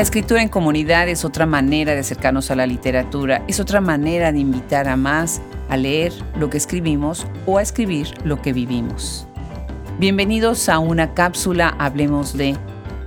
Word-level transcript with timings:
La 0.00 0.04
escritura 0.04 0.40
en 0.40 0.48
comunidad 0.48 1.10
es 1.10 1.26
otra 1.26 1.44
manera 1.44 1.92
de 1.92 1.98
acercarnos 1.98 2.50
a 2.50 2.56
la 2.56 2.66
literatura, 2.66 3.44
es 3.48 3.60
otra 3.60 3.82
manera 3.82 4.32
de 4.32 4.38
invitar 4.38 4.88
a 4.88 4.96
más 4.96 5.42
a 5.68 5.76
leer 5.76 6.14
lo 6.38 6.48
que 6.48 6.56
escribimos 6.56 7.26
o 7.44 7.58
a 7.58 7.62
escribir 7.62 8.08
lo 8.24 8.40
que 8.40 8.54
vivimos. 8.54 9.26
Bienvenidos 9.98 10.70
a 10.70 10.78
una 10.78 11.12
cápsula 11.12 11.76
Hablemos 11.78 12.34
de, 12.34 12.56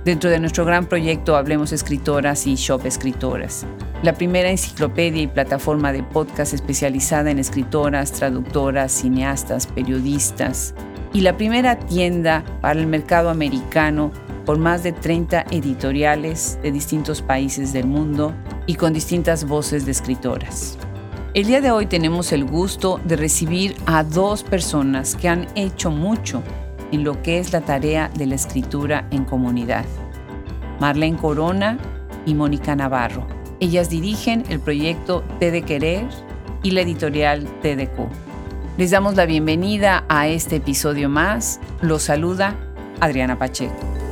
dentro 0.04 0.30
de 0.30 0.38
nuestro 0.38 0.64
gran 0.64 0.86
proyecto 0.86 1.36
Hablemos 1.36 1.72
Escritoras 1.72 2.46
y 2.46 2.54
Shop 2.54 2.86
Escritoras, 2.86 3.66
la 4.04 4.12
primera 4.12 4.48
enciclopedia 4.48 5.22
y 5.22 5.26
plataforma 5.26 5.90
de 5.90 6.04
podcast 6.04 6.54
especializada 6.54 7.32
en 7.32 7.40
escritoras, 7.40 8.12
traductoras, 8.12 8.92
cineastas, 8.92 9.66
periodistas, 9.66 10.76
y 11.12 11.22
la 11.22 11.36
primera 11.36 11.76
tienda 11.76 12.44
para 12.60 12.78
el 12.78 12.86
mercado 12.86 13.30
americano 13.30 14.12
por 14.44 14.58
más 14.58 14.82
de 14.82 14.92
30 14.92 15.46
editoriales 15.50 16.58
de 16.62 16.72
distintos 16.72 17.22
países 17.22 17.72
del 17.72 17.86
mundo 17.86 18.34
y 18.66 18.74
con 18.74 18.92
distintas 18.92 19.46
voces 19.46 19.86
de 19.86 19.92
escritoras. 19.92 20.78
El 21.34 21.46
día 21.46 21.60
de 21.60 21.70
hoy 21.70 21.86
tenemos 21.86 22.32
el 22.32 22.44
gusto 22.44 23.00
de 23.04 23.16
recibir 23.16 23.74
a 23.86 24.04
dos 24.04 24.44
personas 24.44 25.16
que 25.16 25.28
han 25.28 25.46
hecho 25.56 25.90
mucho 25.90 26.42
en 26.92 27.02
lo 27.02 27.20
que 27.22 27.38
es 27.38 27.52
la 27.52 27.60
tarea 27.60 28.10
de 28.16 28.26
la 28.26 28.36
escritura 28.36 29.08
en 29.10 29.24
comunidad. 29.24 29.84
Marlene 30.78 31.16
Corona 31.16 31.78
y 32.24 32.34
Mónica 32.34 32.76
Navarro. 32.76 33.26
Ellas 33.58 33.90
dirigen 33.90 34.44
el 34.48 34.60
proyecto 34.60 35.24
T 35.40 35.50
de 35.50 35.62
Querer 35.62 36.06
y 36.62 36.70
la 36.70 36.82
editorial 36.82 37.46
TDQ. 37.62 38.08
Les 38.76 38.90
damos 38.90 39.14
la 39.14 39.26
bienvenida 39.26 40.04
a 40.08 40.28
este 40.28 40.56
episodio 40.56 41.08
más. 41.08 41.60
Los 41.80 42.02
saluda 42.04 42.56
Adriana 43.00 43.38
Pacheco. 43.38 44.03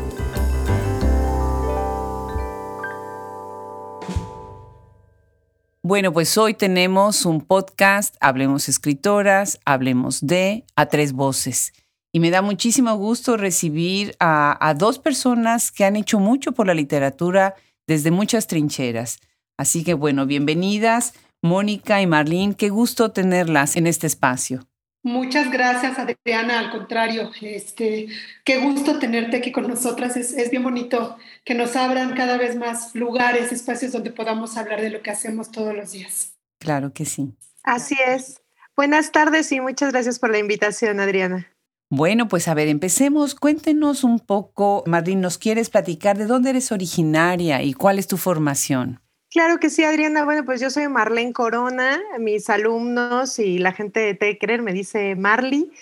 Bueno, 5.84 6.12
pues 6.12 6.38
hoy 6.38 6.54
tenemos 6.54 7.26
un 7.26 7.40
podcast, 7.40 8.14
Hablemos 8.20 8.68
Escritoras, 8.68 9.58
Hablemos 9.64 10.24
de, 10.24 10.64
a 10.76 10.86
tres 10.86 11.12
voces. 11.12 11.72
Y 12.12 12.20
me 12.20 12.30
da 12.30 12.40
muchísimo 12.40 12.94
gusto 12.94 13.36
recibir 13.36 14.14
a, 14.20 14.74
dos 14.78 15.00
personas 15.00 15.72
que 15.72 15.84
han 15.84 15.96
hecho 15.96 16.20
mucho 16.20 16.52
por 16.52 16.68
la 16.68 16.74
literatura 16.74 17.56
desde 17.88 18.12
muchas 18.12 18.46
trincheras. 18.46 19.18
Así 19.58 19.82
que 19.82 19.94
bueno, 19.94 20.24
bienvenidas, 20.24 21.14
Mónica 21.42 22.00
y 22.00 22.06
Marlene, 22.06 22.54
qué 22.54 22.68
gusto 22.68 23.10
tenerlas 23.10 23.74
en 23.74 23.88
este 23.88 24.06
espacio. 24.06 24.68
Muchas 25.02 25.50
gracias, 25.50 25.98
Adriana. 25.98 26.60
Al 26.60 26.70
contrario, 26.70 27.30
este, 27.40 28.06
qué 28.44 28.58
gusto 28.58 28.98
tenerte 28.98 29.36
aquí 29.36 29.50
con 29.50 29.66
nosotras. 29.66 30.16
Es, 30.16 30.32
es, 30.32 30.50
bien 30.50 30.62
bonito 30.62 31.16
que 31.44 31.54
nos 31.54 31.74
abran 31.74 32.14
cada 32.14 32.36
vez 32.38 32.54
más 32.56 32.94
lugares, 32.94 33.50
espacios 33.50 33.92
donde 33.92 34.12
podamos 34.12 34.56
hablar 34.56 34.80
de 34.80 34.90
lo 34.90 35.02
que 35.02 35.10
hacemos 35.10 35.50
todos 35.50 35.74
los 35.74 35.90
días. 35.90 36.34
Claro 36.60 36.92
que 36.92 37.04
sí. 37.04 37.34
Así 37.64 37.96
es. 38.06 38.40
Buenas 38.76 39.12
tardes 39.12 39.50
y 39.52 39.60
muchas 39.60 39.92
gracias 39.92 40.18
por 40.18 40.30
la 40.30 40.38
invitación, 40.38 41.00
Adriana. 41.00 41.48
Bueno, 41.90 42.26
pues 42.26 42.48
a 42.48 42.54
ver, 42.54 42.68
empecemos. 42.68 43.34
Cuéntenos 43.34 44.02
un 44.02 44.18
poco, 44.18 44.82
Marlene, 44.86 45.20
¿nos 45.20 45.36
quieres 45.36 45.68
platicar 45.68 46.16
de 46.16 46.24
dónde 46.24 46.48
eres 46.48 46.72
originaria 46.72 47.62
y 47.62 47.74
cuál 47.74 47.98
es 47.98 48.06
tu 48.06 48.16
formación? 48.16 49.01
Claro 49.32 49.58
que 49.58 49.70
sí, 49.70 49.82
Adriana. 49.82 50.26
Bueno, 50.26 50.44
pues 50.44 50.60
yo 50.60 50.68
soy 50.68 50.88
Marlene 50.88 51.32
Corona. 51.32 51.98
Mis 52.18 52.50
alumnos 52.50 53.38
y 53.38 53.56
la 53.56 53.72
gente 53.72 54.00
de 54.00 54.12
Te 54.12 54.36
Querer 54.36 54.60
me 54.60 54.74
dice 54.74 55.16
Marley 55.16 55.72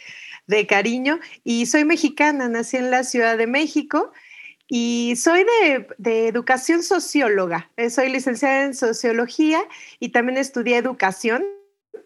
de 0.46 0.68
cariño. 0.68 1.18
Y 1.42 1.66
soy 1.66 1.84
mexicana, 1.84 2.48
nací 2.48 2.76
en 2.76 2.92
la 2.92 3.02
Ciudad 3.02 3.36
de 3.36 3.48
México 3.48 4.12
y 4.68 5.14
soy 5.16 5.44
de, 5.98 6.28
educación 6.28 6.84
socióloga. 6.84 7.72
Eh, 7.76 7.90
soy 7.90 8.10
licenciada 8.10 8.62
en 8.66 8.74
sociología 8.74 9.60
y 9.98 10.10
también 10.10 10.38
estudié 10.38 10.76
educación 10.76 11.44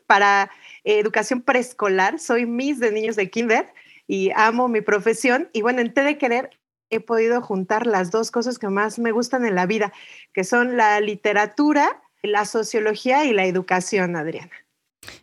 para 0.06 0.50
eh, 0.84 0.98
educación 0.98 1.42
preescolar. 1.42 2.18
Soy 2.20 2.46
Miss 2.46 2.80
de 2.80 2.90
niños 2.90 3.16
de 3.16 3.28
kinder 3.28 3.68
y 4.06 4.30
amo 4.34 4.68
mi 4.68 4.80
profesión. 4.80 5.50
Y 5.52 5.60
bueno, 5.60 5.82
en 5.82 5.92
Te 5.92 6.04
de 6.04 6.16
Querer 6.16 6.48
he 6.96 7.00
podido 7.00 7.40
juntar 7.42 7.86
las 7.86 8.10
dos 8.10 8.30
cosas 8.30 8.58
que 8.58 8.68
más 8.68 8.98
me 8.98 9.12
gustan 9.12 9.44
en 9.44 9.54
la 9.54 9.66
vida, 9.66 9.92
que 10.32 10.44
son 10.44 10.76
la 10.76 11.00
literatura, 11.00 12.02
la 12.22 12.44
sociología 12.44 13.24
y 13.24 13.32
la 13.32 13.44
educación, 13.46 14.16
Adriana. 14.16 14.52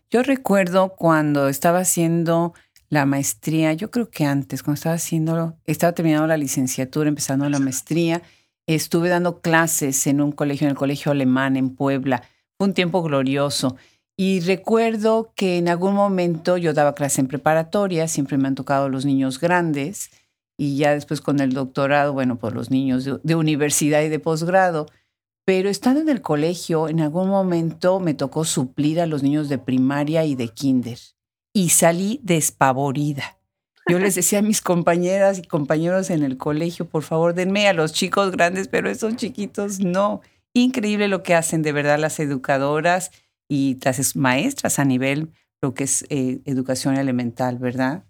Yo 0.10 0.24
recuerdo 0.24 0.96
cuando 0.96 1.48
estaba 1.48 1.80
haciendo 1.80 2.54
la 2.90 3.06
maestría, 3.06 3.74
yo 3.74 3.90
creo 3.90 4.10
que 4.10 4.26
antes, 4.26 4.64
cuando 4.64 4.76
estaba 4.76 4.96
haciendo, 4.96 5.56
estaba 5.66 5.94
terminando 5.94 6.28
la 6.28 6.38
licenciatura, 6.38 7.08
empezando 7.08 7.50
la 7.50 7.60
maestría, 7.60 8.22
estuve 8.68 9.10
dando 9.10 9.40
clases 9.40 10.06
en 10.08 10.22
un 10.22 10.32
colegio, 10.32 10.66
en 10.66 10.72
el 10.72 10.78
colegio 10.78 11.12
alemán 11.12 11.56
en 11.56 11.76
Puebla. 11.76 12.24
Fue 12.58 12.68
un 12.68 12.74
tiempo 12.74 13.02
glorioso. 13.02 13.78
Y 14.18 14.42
recuerdo 14.42 15.32
que 15.36 15.58
en 15.58 15.70
algún 15.70 15.96
momento 15.96 16.58
yo 16.58 16.74
daba 16.74 16.94
clase 16.94 17.22
en 17.22 17.28
preparatoria, 17.28 18.08
siempre 18.08 18.38
me 18.38 18.50
han 18.50 18.56
tocado 18.56 18.90
los 18.90 19.06
niños 19.06 19.40
grandes 19.40 20.12
y 20.62 20.78
ya 20.78 20.94
después 20.94 21.22
con 21.22 21.40
el 21.40 21.54
doctorado, 21.54 22.14
bueno, 22.14 22.38
por 22.38 22.54
los 22.54 22.70
niños 22.70 23.10
de, 23.24 23.36
universidad 23.36 24.04
y 24.04 24.10
de 24.10 24.20
posgrado. 24.20 24.86
Pero 25.44 25.70
estando 25.70 26.02
en 26.02 26.10
el 26.10 26.22
colegio, 26.22 26.88
en 26.88 27.00
algún 27.00 27.30
momento 27.30 28.00
me 28.00 28.14
tocó 28.14 28.46
suplir 28.46 29.02
a 29.02 29.08
los 29.08 29.24
niños 29.24 29.50
de 29.50 29.58
primaria 29.58 30.24
y 30.24 30.36
de 30.36 30.50
kinder 30.50 31.00
y 31.52 31.70
salí 31.70 32.20
despavorida. 32.22 33.40
Yo 33.90 33.98
les 33.98 34.14
decía 34.14 34.38
a 34.38 34.44
mis 34.44 34.62
compañeras 34.62 35.40
y 35.40 35.42
compañeros 35.42 36.12
en 36.12 36.22
el 36.22 36.38
colegio, 36.38 36.88
por 36.88 37.02
favor, 37.02 37.34
denme 37.34 37.68
a 37.68 37.74
los 37.74 37.92
chicos 37.92 38.30
grandes, 38.30 38.68
pero 38.68 38.88
esos 38.88 39.16
chiquitos 39.16 39.80
no. 39.80 40.22
Increíble 40.54 41.08
lo 41.08 41.24
que 41.24 41.34
hacen 41.34 41.64
de 41.64 41.72
verdad 41.72 41.98
las 41.98 42.20
educadoras 42.20 43.10
y 43.50 43.80
las 43.84 44.16
maestras 44.16 44.78
a 44.78 44.86
nivel 44.86 45.32
lo 45.60 45.74
que 45.74 45.86
es 45.86 46.06
eh, 46.10 46.42
educación 46.46 46.98
elemental, 46.98 47.58
¿verdad? 47.58 48.06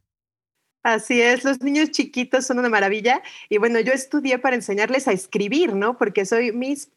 Así 0.84 1.22
es, 1.22 1.44
los 1.44 1.62
niños 1.62 1.92
chiquitos 1.92 2.46
son 2.46 2.60
una 2.60 2.70
maravilla. 2.70 3.22
Y 3.50 3.58
bueno, 3.58 3.80
yo 3.80 3.94
estudié 3.94 4.40
para 4.40 4.56
enseñarles 4.56 5.08
a 5.08 5.12
escribir, 5.12 5.76
¿no? 5.76 5.98
Porque 5.98 6.26
soy 6.26 6.52
Miss 6.52 6.92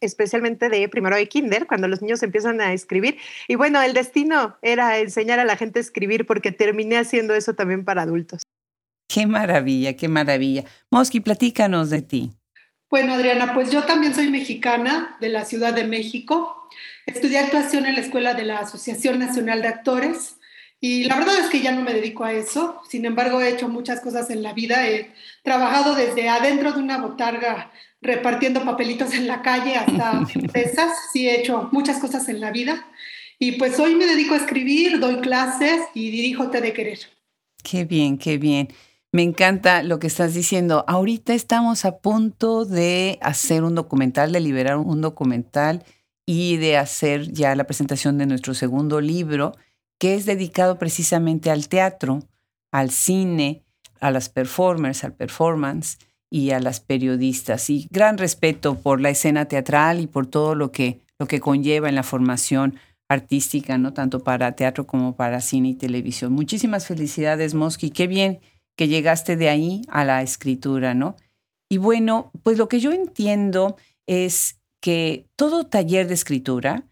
especialmente 0.00 0.68
de 0.68 0.88
primero 0.88 1.16
de 1.16 1.28
kinder, 1.28 1.66
cuando 1.66 1.86
los 1.86 2.02
niños 2.02 2.22
empiezan 2.22 2.60
a 2.60 2.72
escribir. 2.72 3.18
Y 3.48 3.54
bueno, 3.54 3.80
el 3.82 3.92
destino 3.92 4.56
era 4.62 4.98
enseñar 4.98 5.38
a 5.38 5.44
la 5.44 5.56
gente 5.56 5.78
a 5.78 5.82
escribir 5.82 6.26
porque 6.26 6.52
terminé 6.52 6.96
haciendo 6.96 7.34
eso 7.34 7.54
también 7.54 7.84
para 7.84 8.02
adultos. 8.02 8.42
Qué 9.08 9.26
maravilla, 9.26 9.96
qué 9.96 10.08
maravilla. 10.08 10.64
Mosky, 10.90 11.20
platícanos 11.20 11.90
de 11.90 12.02
ti. 12.02 12.30
Bueno, 12.88 13.14
Adriana, 13.14 13.54
pues 13.54 13.70
yo 13.70 13.84
también 13.84 14.14
soy 14.14 14.30
mexicana 14.30 15.16
de 15.20 15.28
la 15.28 15.44
Ciudad 15.44 15.74
de 15.74 15.84
México. 15.84 16.68
Estudié 17.06 17.38
actuación 17.38 17.86
en 17.86 17.94
la 17.94 18.00
Escuela 18.00 18.34
de 18.34 18.44
la 18.44 18.58
Asociación 18.58 19.18
Nacional 19.18 19.62
de 19.62 19.68
Actores 19.68 20.39
y 20.80 21.04
la 21.04 21.16
verdad 21.16 21.38
es 21.38 21.50
que 21.50 21.60
ya 21.60 21.72
no 21.72 21.82
me 21.82 21.92
dedico 21.92 22.24
a 22.24 22.32
eso, 22.32 22.80
sin 22.88 23.04
embargo 23.04 23.40
he 23.40 23.50
hecho 23.50 23.68
muchas 23.68 24.00
cosas 24.00 24.30
en 24.30 24.42
la 24.42 24.54
vida, 24.54 24.88
he 24.88 25.12
trabajado 25.42 25.94
desde 25.94 26.28
adentro 26.28 26.72
de 26.72 26.78
una 26.78 26.98
botarga 26.98 27.70
repartiendo 28.00 28.64
papelitos 28.64 29.12
en 29.14 29.26
la 29.26 29.42
calle 29.42 29.76
hasta 29.76 30.22
empresas, 30.34 30.90
sí 31.12 31.28
he 31.28 31.40
hecho 31.40 31.68
muchas 31.72 31.98
cosas 31.98 32.28
en 32.28 32.40
la 32.40 32.50
vida 32.50 32.86
y 33.38 33.52
pues 33.52 33.80
hoy 33.80 33.94
me 33.94 34.06
dedico 34.06 34.34
a 34.34 34.36
escribir, 34.36 35.00
doy 35.00 35.16
clases 35.20 35.80
y 35.94 36.10
dirijo 36.10 36.50
Te 36.50 36.60
de 36.60 36.74
Querer. 36.74 36.98
Qué 37.62 37.86
bien, 37.86 38.18
qué 38.18 38.36
bien. 38.36 38.68
Me 39.12 39.22
encanta 39.22 39.82
lo 39.82 39.98
que 39.98 40.06
estás 40.06 40.34
diciendo. 40.34 40.84
Ahorita 40.86 41.32
estamos 41.32 41.86
a 41.86 41.98
punto 41.98 42.66
de 42.66 43.18
hacer 43.22 43.64
un 43.64 43.74
documental, 43.74 44.32
de 44.32 44.40
liberar 44.40 44.76
un 44.76 45.00
documental 45.00 45.84
y 46.26 46.58
de 46.58 46.76
hacer 46.76 47.32
ya 47.32 47.54
la 47.54 47.64
presentación 47.64 48.18
de 48.18 48.26
nuestro 48.26 48.52
segundo 48.52 49.00
libro 49.00 49.56
que 50.00 50.14
es 50.14 50.24
dedicado 50.24 50.78
precisamente 50.78 51.50
al 51.50 51.68
teatro, 51.68 52.20
al 52.72 52.90
cine, 52.90 53.62
a 54.00 54.10
las 54.10 54.30
performers, 54.30 55.04
al 55.04 55.12
performance 55.12 55.98
y 56.30 56.52
a 56.52 56.58
las 56.58 56.80
periodistas. 56.80 57.68
Y 57.68 57.86
gran 57.90 58.16
respeto 58.16 58.76
por 58.76 59.02
la 59.02 59.10
escena 59.10 59.44
teatral 59.44 60.00
y 60.00 60.06
por 60.06 60.26
todo 60.26 60.54
lo 60.54 60.72
que, 60.72 61.00
lo 61.18 61.26
que 61.26 61.38
conlleva 61.38 61.90
en 61.90 61.96
la 61.96 62.02
formación 62.02 62.76
artística, 63.10 63.76
¿no? 63.76 63.92
Tanto 63.92 64.24
para 64.24 64.56
teatro 64.56 64.86
como 64.86 65.16
para 65.16 65.42
cine 65.42 65.70
y 65.70 65.74
televisión. 65.74 66.32
Muchísimas 66.32 66.86
felicidades, 66.86 67.52
Mosky. 67.54 67.90
Qué 67.90 68.06
bien 68.06 68.40
que 68.76 68.88
llegaste 68.88 69.36
de 69.36 69.50
ahí 69.50 69.82
a 69.88 70.06
la 70.06 70.22
escritura, 70.22 70.94
¿no? 70.94 71.16
Y 71.68 71.76
bueno, 71.76 72.30
pues 72.42 72.56
lo 72.56 72.68
que 72.68 72.80
yo 72.80 72.92
entiendo 72.92 73.76
es 74.06 74.60
que 74.80 75.26
todo 75.36 75.66
taller 75.66 76.08
de 76.08 76.14
escritura 76.14 76.86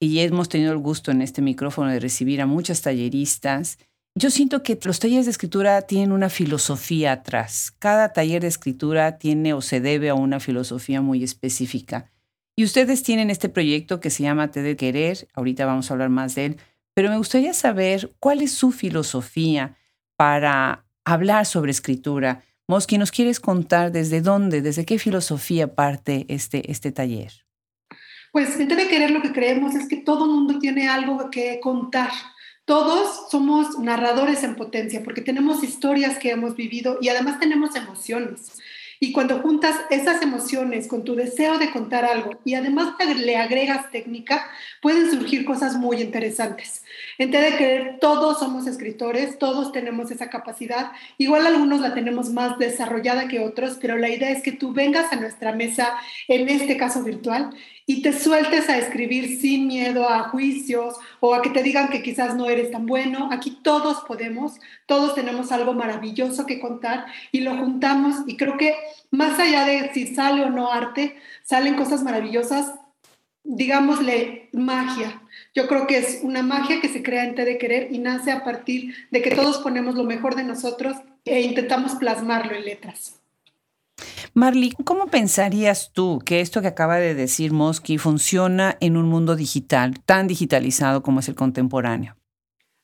y 0.00 0.20
hemos 0.20 0.48
tenido 0.48 0.72
el 0.72 0.78
gusto 0.78 1.10
en 1.10 1.22
este 1.22 1.42
micrófono 1.42 1.90
de 1.90 2.00
recibir 2.00 2.40
a 2.40 2.46
muchas 2.46 2.82
talleristas. 2.82 3.78
Yo 4.14 4.30
siento 4.30 4.62
que 4.62 4.78
los 4.82 5.00
talleres 5.00 5.26
de 5.26 5.30
escritura 5.30 5.82
tienen 5.82 6.12
una 6.12 6.28
filosofía 6.28 7.12
atrás. 7.12 7.72
Cada 7.78 8.12
taller 8.12 8.42
de 8.42 8.48
escritura 8.48 9.18
tiene 9.18 9.52
o 9.54 9.60
se 9.60 9.80
debe 9.80 10.08
a 10.08 10.14
una 10.14 10.40
filosofía 10.40 11.00
muy 11.00 11.24
específica. 11.24 12.10
Y 12.56 12.64
ustedes 12.64 13.02
tienen 13.02 13.30
este 13.30 13.48
proyecto 13.48 14.00
que 14.00 14.10
se 14.10 14.24
llama 14.24 14.50
Te 14.50 14.62
de 14.62 14.76
Querer, 14.76 15.28
ahorita 15.34 15.64
vamos 15.66 15.90
a 15.90 15.94
hablar 15.94 16.08
más 16.08 16.34
de 16.34 16.46
él, 16.46 16.56
pero 16.94 17.10
me 17.10 17.16
gustaría 17.16 17.54
saber 17.54 18.12
cuál 18.18 18.42
es 18.42 18.52
su 18.52 18.72
filosofía 18.72 19.76
para 20.16 20.84
hablar 21.04 21.46
sobre 21.46 21.70
escritura, 21.70 22.42
Mosqui, 22.70 22.98
¿nos 22.98 23.12
quieres 23.12 23.40
contar 23.40 23.92
desde 23.92 24.20
dónde, 24.20 24.60
desde 24.60 24.84
qué 24.84 24.98
filosofía 24.98 25.74
parte 25.74 26.26
este, 26.28 26.70
este 26.70 26.92
taller? 26.92 27.47
Pues 28.32 28.58
en 28.60 28.68
de 28.68 28.88
Querer 28.88 29.10
lo 29.10 29.22
que 29.22 29.32
creemos 29.32 29.74
es 29.74 29.88
que 29.88 29.96
todo 29.96 30.26
mundo 30.26 30.58
tiene 30.58 30.88
algo 30.88 31.30
que 31.30 31.60
contar. 31.60 32.10
Todos 32.64 33.30
somos 33.30 33.78
narradores 33.78 34.42
en 34.42 34.54
potencia 34.54 35.02
porque 35.02 35.22
tenemos 35.22 35.64
historias 35.64 36.18
que 36.18 36.30
hemos 36.30 36.54
vivido 36.54 36.98
y 37.00 37.08
además 37.08 37.40
tenemos 37.40 37.74
emociones. 37.74 38.58
Y 39.00 39.12
cuando 39.12 39.40
juntas 39.40 39.76
esas 39.90 40.20
emociones 40.22 40.88
con 40.88 41.04
tu 41.04 41.14
deseo 41.14 41.58
de 41.58 41.70
contar 41.70 42.04
algo 42.04 42.32
y 42.44 42.54
además 42.54 42.94
le 42.98 43.36
agregas 43.36 43.90
técnica, 43.90 44.50
pueden 44.82 45.10
surgir 45.10 45.44
cosas 45.44 45.76
muy 45.76 46.02
interesantes. 46.02 46.82
En 47.18 47.32
de 47.32 47.56
Querer, 47.56 47.98
todos 48.00 48.38
somos 48.38 48.68
escritores, 48.68 49.40
todos 49.40 49.72
tenemos 49.72 50.12
esa 50.12 50.30
capacidad. 50.30 50.92
Igual 51.18 51.48
algunos 51.48 51.80
la 51.80 51.92
tenemos 51.92 52.30
más 52.30 52.58
desarrollada 52.58 53.26
que 53.26 53.40
otros, 53.40 53.76
pero 53.80 53.98
la 53.98 54.08
idea 54.08 54.30
es 54.30 54.40
que 54.40 54.52
tú 54.52 54.72
vengas 54.72 55.12
a 55.12 55.16
nuestra 55.16 55.52
mesa, 55.52 55.94
en 56.28 56.48
este 56.48 56.76
caso 56.76 57.02
virtual, 57.02 57.50
y 57.86 58.02
te 58.02 58.12
sueltes 58.12 58.68
a 58.68 58.78
escribir 58.78 59.40
sin 59.40 59.66
miedo 59.66 60.08
a 60.08 60.28
juicios 60.28 60.94
o 61.18 61.34
a 61.34 61.42
que 61.42 61.50
te 61.50 61.64
digan 61.64 61.88
que 61.88 62.04
quizás 62.04 62.36
no 62.36 62.48
eres 62.48 62.70
tan 62.70 62.86
bueno. 62.86 63.30
Aquí 63.32 63.58
todos 63.64 64.04
podemos, 64.06 64.52
todos 64.86 65.16
tenemos 65.16 65.50
algo 65.50 65.74
maravilloso 65.74 66.46
que 66.46 66.60
contar 66.60 67.06
y 67.32 67.40
lo 67.40 67.56
juntamos 67.56 68.14
y 68.28 68.36
creo 68.36 68.56
que 68.56 68.76
más 69.10 69.40
allá 69.40 69.64
de 69.64 69.92
si 69.92 70.14
sale 70.14 70.44
o 70.44 70.50
no 70.50 70.70
arte, 70.70 71.16
salen 71.42 71.74
cosas 71.74 72.04
maravillosas, 72.04 72.74
digámosle 73.44 74.48
magia. 74.52 75.22
Yo 75.54 75.66
creo 75.68 75.86
que 75.86 75.98
es 75.98 76.20
una 76.22 76.42
magia 76.42 76.80
que 76.80 76.88
se 76.88 77.02
crea 77.02 77.24
en 77.24 77.34
Te 77.34 77.44
de 77.44 77.58
Querer 77.58 77.88
y 77.92 77.98
nace 77.98 78.32
a 78.32 78.44
partir 78.44 78.94
de 79.10 79.22
que 79.22 79.34
todos 79.34 79.58
ponemos 79.58 79.94
lo 79.94 80.04
mejor 80.04 80.34
de 80.34 80.44
nosotros 80.44 80.96
e 81.24 81.40
intentamos 81.42 81.94
plasmarlo 81.96 82.54
en 82.54 82.64
letras. 82.64 83.18
Marley, 84.34 84.72
¿cómo 84.84 85.06
pensarías 85.06 85.92
tú 85.92 86.20
que 86.24 86.40
esto 86.40 86.60
que 86.60 86.68
acaba 86.68 86.96
de 86.96 87.14
decir 87.14 87.52
Mosky 87.52 87.98
funciona 87.98 88.76
en 88.80 88.96
un 88.96 89.08
mundo 89.08 89.34
digital, 89.34 89.98
tan 90.04 90.28
digitalizado 90.28 91.02
como 91.02 91.20
es 91.20 91.28
el 91.28 91.34
contemporáneo? 91.34 92.16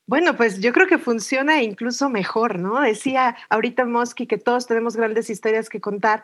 Bueno, 0.07 0.37
pues 0.37 0.59
yo 0.59 0.71
creo 0.71 0.85
que 0.85 0.99
funciona 0.99 1.63
incluso 1.63 2.09
mejor, 2.09 2.59
¿no? 2.59 2.81
Decía 2.81 3.35
ahorita 3.49 3.85
Mosky 3.85 4.27
que 4.27 4.37
todos 4.37 4.67
tenemos 4.67 4.95
grandes 4.95 5.29
historias 5.29 5.69
que 5.69 5.81
contar 5.81 6.23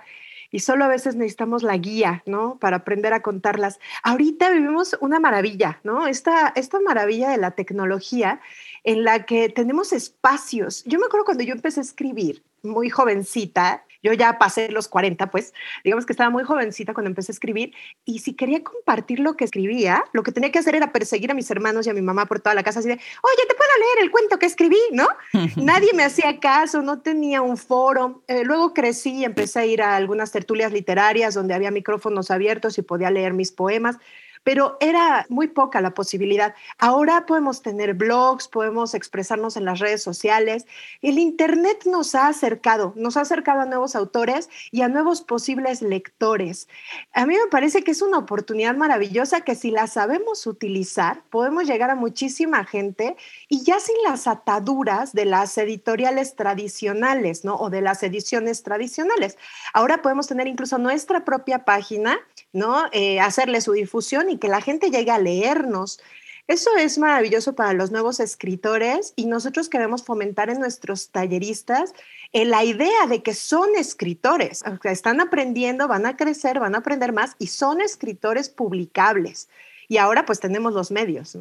y 0.52 0.60
solo 0.60 0.86
a 0.86 0.90
veces 0.90 1.16
necesitamos 1.16 1.64
la 1.64 1.78
guía, 1.78 2.24
¿no? 2.26 2.58
Para 2.60 2.78
aprender 2.78 3.14
a 3.14 3.22
contarlas. 3.22 3.80
Ahorita 4.04 4.50
vivimos 4.52 4.98
una 5.00 5.20
maravilla, 5.20 5.80
¿no? 5.84 6.08
Esta, 6.08 6.52
esta 6.56 6.80
maravilla 6.82 7.30
de 7.30 7.38
la 7.38 7.52
tecnología 7.52 8.42
en 8.84 9.04
la 9.04 9.26
que 9.26 9.50
tenemos 9.50 9.94
espacios. 9.94 10.84
Yo 10.86 11.00
me 11.00 11.06
acuerdo 11.06 11.26
cuando 11.26 11.44
yo 11.44 11.54
empecé 11.54 11.80
a 11.80 11.84
escribir, 11.84 12.44
muy 12.64 12.90
jovencita, 12.90 13.86
yo 14.04 14.14
ya 14.14 14.38
pasé 14.38 14.70
los 14.70 14.88
40, 14.88 15.30
pues, 15.30 15.54
digamos 15.84 16.06
que 16.06 16.14
estaba 16.14 16.30
muy 16.30 16.44
jovencita 16.44 16.94
cuando 16.94 17.10
empecé 17.10 17.32
a 17.32 17.34
escribir 17.34 17.74
y 18.06 18.20
si 18.20 18.34
quería 18.34 18.64
compartir 18.64 19.20
lo 19.20 19.36
que 19.36 19.46
escribía, 19.46 20.04
lo 20.14 20.24
que 20.24 20.32
tenía 20.32 20.52
que 20.52 20.60
hacer 20.60 20.76
era 20.76 20.92
perseguir 20.92 21.32
a 21.32 21.34
mis 21.34 21.50
hermanos 21.52 21.88
y 21.88 21.90
a 21.90 21.94
mi 21.94 22.02
mamá 22.02 22.26
por 22.26 22.40
toda 22.40 22.56
la 22.56 22.64
casa 22.64 22.80
así 22.80 22.88
de, 22.88 22.96
oye, 22.96 23.48
¿te 23.48 23.56
puedo 23.56 23.70
leer 23.78 24.06
el 24.06 24.12
cuento 24.12 24.40
que 24.40 24.46
escribí? 24.46 24.80
¿No? 24.92 25.08
Nadie 25.56 25.92
me 25.94 26.04
hacía 26.04 26.40
caso, 26.40 26.82
no 26.82 27.02
tenía 27.02 27.42
un 27.42 27.58
foro. 27.58 28.24
Eh, 28.28 28.44
luego 28.44 28.74
crecí 28.74 29.20
y 29.20 29.26
empecé 29.26 29.60
a 29.60 29.66
ir 29.66 29.82
a 29.82 29.96
algunas 29.96 30.32
tertulias 30.32 30.72
literarias 30.72 31.34
donde 31.34 31.54
había 31.54 31.72
micrófonos 31.72 32.32
abiertos 32.32 32.78
y 32.78 32.82
podía 32.82 33.12
leer 33.12 33.34
mis 33.34 33.52
poemas 33.52 33.98
pero 34.44 34.78
era 34.80 35.26
muy 35.30 35.48
poca 35.48 35.82
la 35.82 35.94
posibilidad. 35.94 36.56
Ahora 36.78 37.26
podemos 37.26 37.62
tener 37.62 37.94
blogs, 37.94 38.48
podemos 38.48 38.94
expresarnos 38.94 39.58
en 39.58 39.66
las 39.66 39.80
redes 39.80 40.02
sociales. 40.02 40.66
El 41.02 41.20
Internet 41.20 41.84
nos 41.86 42.16
ha 42.16 42.28
acercado, 42.28 42.94
nos 42.96 43.18
ha 43.18 43.22
acercado 43.22 43.62
a 43.62 43.66
nuevos 43.66 43.96
autores 43.96 44.50
y 44.72 44.82
a 44.82 44.88
nuevos 44.88 45.22
posibles 45.22 45.82
lectores. 45.82 46.68
A 47.14 47.26
mí 47.26 47.36
me 47.36 47.50
parece 47.50 47.84
que 47.84 47.92
es 47.92 48.02
una 48.02 48.18
oportunidad 48.18 48.76
maravillosa 48.76 49.42
que 49.42 49.56
si 49.56 49.72
la 49.72 49.88
sabemos 49.88 50.48
utilizar, 50.48 51.24
podemos 51.30 51.66
llegar 51.66 51.92
a 51.92 51.96
muchísima 51.96 52.66
gente 52.66 53.16
y 53.48 53.64
ya 53.64 53.80
sin 53.80 53.96
las 54.04 54.28
ataduras 54.28 55.14
de 55.14 55.26
las 55.26 55.58
editoriales 55.58 56.36
tradicionales, 56.36 57.46
¿no? 57.46 57.56
O 57.56 57.70
de 57.70 57.82
las 57.82 58.02
ediciones 58.04 58.64
tradicionales. 58.64 59.38
Ahora 59.74 60.02
podemos 60.02 60.28
tener 60.28 60.48
incluso 60.48 60.78
nuestra 60.78 61.26
propia 61.26 61.66
página, 61.66 62.20
¿no? 62.54 62.86
Eh, 62.92 63.20
hacerle 63.20 63.62
su 63.62 63.74
difusión 63.74 64.31
y 64.32 64.38
que 64.38 64.48
la 64.48 64.62
gente 64.62 64.90
llegue 64.90 65.12
a 65.12 65.20
leernos. 65.20 66.00
Eso 66.48 66.76
es 66.78 66.98
maravilloso 66.98 67.56
para 67.56 67.74
los 67.74 67.92
nuevos 67.92 68.20
escritores 68.20 69.14
y 69.16 69.26
nosotros 69.26 69.70
queremos 69.70 70.04
fomentar 70.04 70.50
en 70.50 70.60
nuestros 70.60 71.10
talleristas 71.10 71.94
eh, 72.34 72.46
la 72.46 72.64
idea 72.64 73.08
de 73.08 73.22
que 73.24 73.34
son 73.34 73.70
escritores, 73.78 74.64
están 74.84 75.22
aprendiendo, 75.22 75.88
van 75.88 76.06
a 76.06 76.18
crecer, 76.18 76.60
van 76.60 76.76
a 76.76 76.80
aprender 76.80 77.14
más 77.14 77.36
y 77.40 77.48
son 77.48 77.80
escritores 77.80 78.50
publicables. 78.50 79.50
Y 79.88 79.98
ahora 79.98 80.26
pues 80.26 80.40
tenemos 80.40 80.74
los 80.74 80.92
medios. 80.92 81.38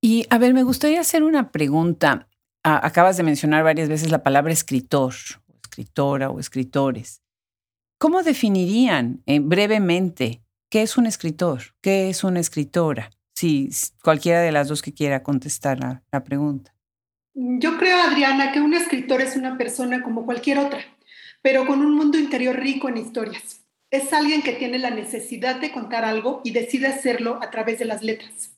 Y 0.00 0.26
a 0.30 0.38
ver, 0.38 0.54
me 0.54 0.62
gustaría 0.62 1.00
hacer 1.00 1.22
una 1.22 1.52
pregunta. 1.52 2.28
acabas 2.62 3.16
de 3.16 3.22
mencionar 3.22 3.64
varias 3.64 3.88
veces 3.88 4.10
la 4.10 4.22
palabra 4.22 4.52
escritor, 4.52 5.14
escritora 5.62 6.30
o 6.30 6.40
escritores. 6.40 7.22
¿Cómo 7.98 8.22
definirían 8.22 9.22
eh, 9.26 9.40
brevemente 9.40 10.42
¿Qué 10.70 10.82
es 10.82 10.96
un 10.96 11.06
escritor? 11.06 11.62
¿Qué 11.80 12.10
es 12.10 12.22
una 12.22 12.38
escritora? 12.38 13.10
Si 13.34 13.70
cualquiera 14.04 14.40
de 14.40 14.52
las 14.52 14.68
dos 14.68 14.82
que 14.82 14.94
quiera 14.94 15.24
contestar 15.24 15.80
la, 15.80 16.24
pregunta. 16.24 16.72
Yo 17.34 17.76
creo, 17.76 18.00
Adriana, 18.00 18.52
que 18.52 18.60
un 18.60 18.74
escritor 18.74 19.20
es 19.20 19.34
una 19.34 19.58
persona 19.58 20.00
como 20.00 20.24
cualquier 20.24 20.58
otra, 20.58 20.78
pero 21.42 21.66
con 21.66 21.80
un 21.80 21.96
mundo 21.96 22.18
interior 22.18 22.56
rico 22.56 22.88
en 22.88 22.98
historias. 22.98 23.64
Es 23.90 24.12
alguien 24.12 24.42
que 24.42 24.52
tiene 24.52 24.78
la 24.78 24.90
necesidad 24.90 25.56
de 25.56 25.72
contar 25.72 26.04
algo 26.04 26.40
y 26.44 26.52
decide 26.52 26.86
hacerlo 26.86 27.40
a 27.42 27.50
través 27.50 27.80
de 27.80 27.86
las 27.86 28.04
letras. 28.04 28.56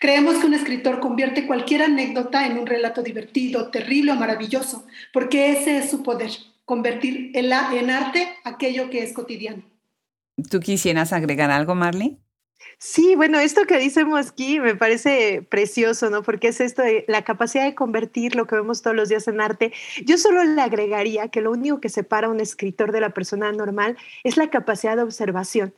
Creemos 0.00 0.38
que 0.38 0.46
un 0.46 0.54
escritor 0.54 0.98
convierte 0.98 1.46
cualquier 1.46 1.82
anécdota 1.82 2.46
en 2.46 2.58
un 2.58 2.66
relato 2.66 3.00
divertido, 3.00 3.70
terrible 3.70 4.10
o 4.10 4.16
maravilloso, 4.16 4.88
porque 5.12 5.52
ese 5.52 5.78
es 5.78 5.88
su 5.88 6.02
poder, 6.02 6.32
convertir 6.64 7.30
en 7.32 7.52
arte 7.52 8.28
aquello 8.42 8.90
que 8.90 9.04
es 9.04 9.12
cotidiano. 9.12 9.73
¿Tú 10.50 10.60
quisieras 10.60 11.12
agregar 11.12 11.50
algo, 11.50 11.74
Marley? 11.74 12.18
Sí, 12.78 13.14
bueno, 13.14 13.38
esto 13.38 13.66
que 13.66 13.78
decimos 13.78 14.30
aquí 14.30 14.58
me 14.58 14.74
parece 14.74 15.46
precioso, 15.48 16.10
¿no? 16.10 16.22
Porque 16.22 16.48
es 16.48 16.60
esto 16.60 16.82
de 16.82 17.04
la 17.08 17.22
capacidad 17.22 17.64
de 17.64 17.74
convertir 17.74 18.34
lo 18.34 18.46
que 18.46 18.56
vemos 18.56 18.82
todos 18.82 18.96
los 18.96 19.08
días 19.08 19.28
en 19.28 19.40
arte. 19.40 19.72
Yo 20.04 20.18
solo 20.18 20.42
le 20.44 20.60
agregaría 20.60 21.28
que 21.28 21.40
lo 21.40 21.52
único 21.52 21.80
que 21.80 21.88
separa 21.88 22.26
a 22.26 22.30
un 22.30 22.40
escritor 22.40 22.92
de 22.92 23.00
la 23.00 23.10
persona 23.10 23.52
normal 23.52 23.96
es 24.22 24.36
la 24.36 24.50
capacidad 24.50 24.96
de 24.96 25.02
observación. 25.02 25.74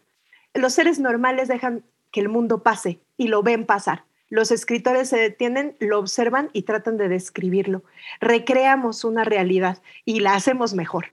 Los 0.55 0.73
seres 0.75 0.99
normales 0.99 1.49
dejan 1.49 1.85
que 2.11 2.21
el 2.21 2.29
mundo 2.29 2.63
pase 2.63 3.01
y 3.17 3.29
lo 3.29 3.43
ven 3.43 3.67
pasar. 3.67 4.05
Los 4.29 4.51
escritores 4.51 5.09
se 5.09 5.19
detienen, 5.19 5.77
lo 5.79 6.01
observan 6.01 6.51
y 6.53 6.63
tratan 6.63 6.97
de 6.97 7.09
describirlo. 7.09 7.85
Recreamos 8.21 9.05
una 9.05 9.23
realidad 9.23 9.83
y 10.05 10.21
la 10.21 10.35
hacemos 10.35 10.75
mejor. 10.75 11.13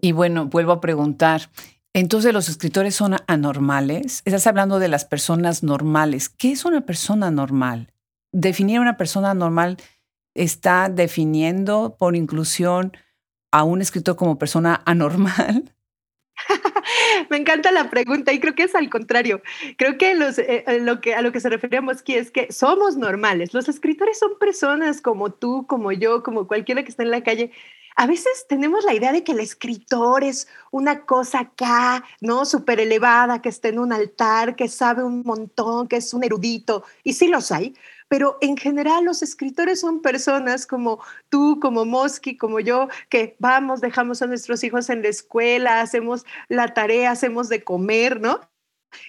Y 0.00 0.12
bueno, 0.12 0.46
vuelvo 0.46 0.72
a 0.72 0.80
preguntar, 0.80 1.50
entonces 1.94 2.32
los 2.32 2.48
escritores 2.48 2.94
son 2.94 3.16
anormales. 3.26 4.22
Estás 4.24 4.46
hablando 4.46 4.78
de 4.78 4.88
las 4.88 5.04
personas 5.04 5.62
normales. 5.62 6.28
¿Qué 6.28 6.52
es 6.52 6.64
una 6.64 6.82
persona 6.82 7.30
normal? 7.30 7.92
Definir 8.32 8.80
una 8.80 8.96
persona 8.96 9.34
normal 9.34 9.78
está 10.34 10.88
definiendo 10.88 11.96
por 11.98 12.14
inclusión 12.14 12.92
a 13.50 13.64
un 13.64 13.80
escritor 13.80 14.16
como 14.16 14.38
persona 14.38 14.82
anormal. 14.84 15.74
Me 17.30 17.36
encanta 17.36 17.72
la 17.72 17.90
pregunta 17.90 18.32
y 18.32 18.40
creo 18.40 18.54
que 18.54 18.64
es 18.64 18.74
al 18.74 18.90
contrario. 18.90 19.42
Creo 19.76 19.98
que, 19.98 20.12
eh, 20.12 20.64
eh, 20.66 21.14
a 21.14 21.22
lo 21.22 21.32
que 21.32 21.40
se 21.40 21.48
referíamos 21.48 22.00
aquí 22.00 22.14
es 22.14 22.30
que 22.30 22.52
somos 22.52 22.96
normales. 22.96 23.54
Los 23.54 23.68
escritores 23.68 24.18
son 24.18 24.38
personas 24.38 25.00
como 25.00 25.32
tú, 25.32 25.66
como 25.66 25.92
yo, 25.92 26.22
como 26.22 26.46
cualquiera 26.46 26.82
que 26.82 26.90
está 26.90 27.02
en 27.02 27.10
la 27.10 27.22
calle 27.22 27.50
a 27.98 28.06
veces 28.06 28.46
tenemos 28.48 28.84
la 28.84 28.94
idea 28.94 29.10
de 29.10 29.24
que 29.24 29.32
el 29.32 29.40
escritor 29.40 30.22
es 30.22 30.46
una 30.70 31.04
cosa 31.04 31.40
acá, 31.40 32.04
¿no? 32.20 32.44
Súper 32.44 32.78
elevada, 32.78 33.42
que 33.42 33.48
está 33.48 33.70
en 33.70 33.80
un 33.80 33.92
altar, 33.92 34.54
que 34.54 34.68
sabe 34.68 35.02
un 35.02 35.24
montón, 35.24 35.88
que 35.88 35.96
es 35.96 36.14
un 36.14 36.22
erudito, 36.22 36.84
y 37.02 37.14
sí 37.14 37.26
los 37.26 37.50
hay, 37.50 37.74
pero 38.06 38.38
en 38.40 38.56
general 38.56 39.04
los 39.04 39.22
escritores 39.22 39.80
son 39.80 40.00
personas 40.00 40.64
como 40.64 41.00
tú, 41.28 41.58
como 41.60 41.84
Mosky, 41.84 42.36
como 42.36 42.60
yo, 42.60 42.86
que 43.08 43.34
vamos, 43.40 43.80
dejamos 43.80 44.22
a 44.22 44.28
nuestros 44.28 44.62
hijos 44.62 44.90
en 44.90 45.02
la 45.02 45.08
escuela, 45.08 45.80
hacemos 45.80 46.24
la 46.48 46.74
tarea, 46.74 47.10
hacemos 47.10 47.48
de 47.48 47.64
comer, 47.64 48.20
¿no? 48.20 48.40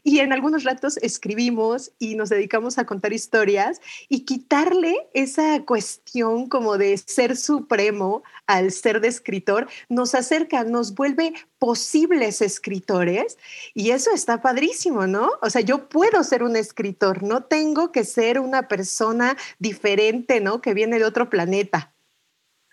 Y 0.04 0.20
en 0.20 0.34
algunos 0.34 0.64
ratos 0.64 0.98
escribimos 0.98 1.92
y 2.00 2.16
nos 2.16 2.30
dedicamos 2.30 2.78
a 2.78 2.86
contar 2.86 3.14
historias 3.14 3.82
y 4.08 4.22
quitarle 4.22 4.96
esa 5.14 5.64
cuestión 5.66 6.48
como 6.48 6.78
de 6.78 6.98
ser 6.98 7.38
supremo 7.38 8.24
al 8.48 8.72
ser 8.72 9.02
de 9.02 9.08
escritor 9.08 9.68
nos 9.90 10.16
acerca, 10.16 10.64
nos 10.64 10.96
vuelve 10.96 11.34
posibles 11.60 12.42
escritores 12.42 13.38
y 13.74 13.92
eso 13.92 14.12
está 14.14 14.42
padrísimo, 14.42 15.08
¿no? 15.08 15.32
O 15.42 15.50
sea, 15.50 15.62
yo 15.62 15.90
puedo 15.90 16.24
ser 16.24 16.44
un 16.44 16.56
escritor, 16.56 17.24
no 17.24 17.44
tengo 17.44 17.92
que 17.92 18.04
ser 18.04 18.40
una 18.40 18.68
persona 18.68 19.38
diferente, 19.60 20.40
¿no? 20.42 20.62
Que 20.62 20.74
viene 20.74 21.00
de 21.00 21.06
otro 21.06 21.30
planeta. 21.30 21.94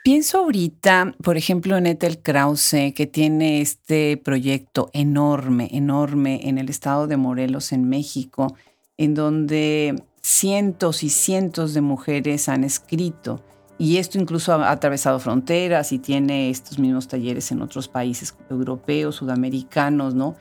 Pienso 0.07 0.39
ahorita, 0.39 1.17
por 1.21 1.37
ejemplo, 1.37 1.77
en 1.77 1.87
Ethel 1.87 2.23
Krause, 2.23 2.95
que 2.95 3.09
tiene 3.11 3.61
este 3.61 4.17
proyecto 4.17 4.89
enorme, 4.93 5.69
enorme 5.73 6.43
en 6.45 6.59
el 6.59 6.69
estado 6.69 7.09
de 7.09 7.17
Morelos, 7.17 7.73
en 7.73 7.89
México, 7.89 8.55
en 8.99 9.15
donde 9.15 10.01
cientos 10.23 11.03
y 11.03 11.09
cientos 11.09 11.75
de 11.75 11.81
mujeres 11.81 12.49
han 12.49 12.63
escrito. 12.63 13.43
Y 13.79 13.97
esto 13.97 14.17
incluso 14.17 14.53
ha 14.53 14.71
atravesado 14.71 15.19
fronteras 15.19 15.91
y 15.91 15.99
tiene 15.99 16.51
estos 16.51 16.79
mismos 16.79 17.09
talleres 17.09 17.51
en 17.51 17.61
otros 17.61 17.89
países 17.89 18.33
europeos, 18.49 19.17
sudamericanos, 19.17 20.15
¿no? 20.15 20.37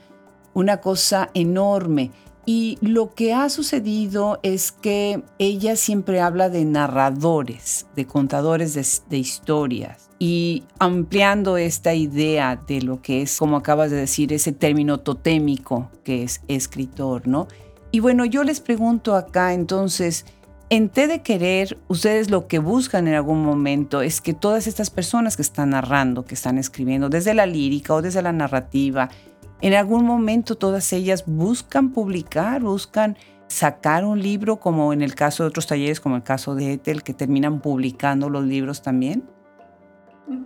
Una 0.54 0.80
cosa 0.80 1.30
enorme. 1.34 2.12
Y 2.48 2.78
lo 2.80 3.12
que 3.12 3.34
ha 3.34 3.48
sucedido 3.48 4.38
es 4.44 4.70
que 4.70 5.24
ella 5.40 5.74
siempre 5.74 6.20
habla 6.20 6.48
de 6.48 6.64
narradores, 6.64 7.86
de 7.96 8.06
contadores 8.06 8.74
de, 9.08 9.18
historias 9.18 10.08
y 10.20 10.62
ampliando 10.78 11.56
esta 11.56 11.94
idea 11.94 12.54
de 12.54 12.82
lo 12.82 13.02
que 13.02 13.22
es, 13.22 13.36
como 13.36 13.56
acabas 13.56 13.90
de 13.90 13.96
decir, 13.96 14.32
ese 14.32 14.52
término 14.52 15.00
totémico 15.00 15.90
que 16.04 16.22
es 16.22 16.40
escritor, 16.46 17.26
¿no? 17.26 17.48
Y 17.90 17.98
bueno, 17.98 18.24
yo 18.24 18.44
les 18.44 18.60
pregunto 18.60 19.16
acá 19.16 19.52
entonces, 19.52 20.24
en 20.70 20.88
T 20.88 21.08
de 21.08 21.22
Querer, 21.22 21.78
ustedes 21.88 22.30
lo 22.30 22.46
que 22.46 22.60
buscan 22.60 23.08
en 23.08 23.14
algún 23.14 23.44
momento 23.44 24.02
es 24.02 24.20
que 24.20 24.34
todas 24.34 24.66
estas 24.66 24.90
personas 24.90 25.36
que 25.36 25.42
están 25.42 25.70
narrando, 25.70 26.24
que 26.24 26.34
están 26.34 26.58
escribiendo, 26.58 27.08
desde 27.08 27.34
la 27.34 27.46
lírica 27.46 27.94
o 27.94 28.02
desde 28.02 28.22
la 28.22 28.32
narrativa, 28.32 29.08
en 29.60 29.74
algún 29.74 30.04
momento 30.04 30.56
todas 30.56 30.92
ellas 30.92 31.24
buscan 31.26 31.90
publicar, 31.90 32.62
buscan 32.62 33.16
sacar 33.48 34.04
un 34.04 34.20
libro, 34.20 34.56
como 34.56 34.92
en 34.92 35.02
el 35.02 35.14
caso 35.14 35.42
de 35.42 35.48
otros 35.48 35.66
talleres, 35.66 36.00
como 36.00 36.16
el 36.16 36.22
caso 36.22 36.54
de 36.54 36.74
Ethel, 36.74 37.02
que 37.02 37.14
terminan 37.14 37.60
publicando 37.60 38.28
los 38.28 38.44
libros 38.44 38.82
también? 38.82 39.24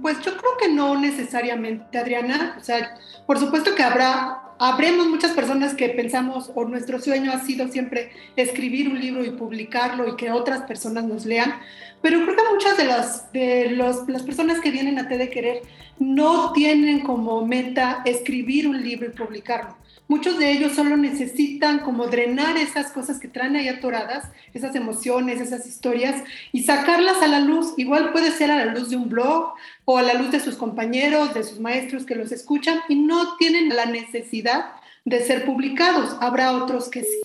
Pues 0.02 0.20
yo 0.20 0.36
creo 0.36 0.52
que 0.58 0.72
no 0.72 0.98
necesariamente, 1.00 1.98
Adriana. 1.98 2.56
O 2.60 2.62
sea, 2.62 2.94
por 3.26 3.38
supuesto 3.38 3.74
que 3.74 3.82
habrá, 3.82 4.42
habremos 4.60 5.08
muchas 5.08 5.32
personas 5.32 5.74
que 5.74 5.88
pensamos, 5.88 6.52
o 6.54 6.64
nuestro 6.66 7.00
sueño 7.00 7.32
ha 7.32 7.40
sido 7.40 7.66
siempre 7.68 8.10
escribir 8.36 8.90
un 8.90 9.00
libro 9.00 9.24
y 9.24 9.30
publicarlo 9.30 10.06
y 10.06 10.16
que 10.16 10.30
otras 10.30 10.62
personas 10.62 11.04
nos 11.04 11.24
lean, 11.24 11.54
pero 12.02 12.22
creo 12.22 12.36
que 12.36 12.52
muchas 12.52 12.76
de 12.76 12.84
las, 12.84 13.32
de 13.32 13.70
los, 13.70 14.06
las 14.06 14.22
personas 14.22 14.60
que 14.60 14.70
vienen 14.70 14.98
a 14.98 15.08
T 15.08 15.16
de 15.16 15.30
Querer 15.30 15.62
no 15.98 16.52
tienen 16.52 17.00
como 17.00 17.44
meta 17.46 18.02
escribir 18.04 18.68
un 18.68 18.82
libro 18.82 19.06
y 19.08 19.16
publicarlo. 19.16 19.76
Muchos 20.10 20.38
de 20.38 20.50
ellos 20.50 20.72
solo 20.72 20.96
necesitan 20.96 21.78
como 21.78 22.08
drenar 22.08 22.56
esas 22.56 22.90
cosas 22.90 23.20
que 23.20 23.28
traen 23.28 23.54
ahí 23.54 23.68
atoradas, 23.68 24.28
esas 24.52 24.74
emociones, 24.74 25.40
esas 25.40 25.68
historias, 25.68 26.24
y 26.50 26.64
sacarlas 26.64 27.22
a 27.22 27.28
la 27.28 27.38
luz. 27.38 27.74
Igual 27.76 28.10
puede 28.10 28.32
ser 28.32 28.50
a 28.50 28.56
la 28.56 28.74
luz 28.74 28.90
de 28.90 28.96
un 28.96 29.08
blog 29.08 29.54
o 29.84 29.98
a 29.98 30.02
la 30.02 30.14
luz 30.14 30.32
de 30.32 30.40
sus 30.40 30.56
compañeros, 30.56 31.32
de 31.32 31.44
sus 31.44 31.60
maestros 31.60 32.06
que 32.06 32.16
los 32.16 32.32
escuchan 32.32 32.80
y 32.88 32.96
no 32.96 33.36
tienen 33.36 33.68
la 33.68 33.86
necesidad 33.86 34.72
de 35.04 35.20
ser 35.20 35.44
publicados. 35.44 36.16
Habrá 36.20 36.56
otros 36.56 36.88
que 36.88 37.02
sí. 37.04 37.20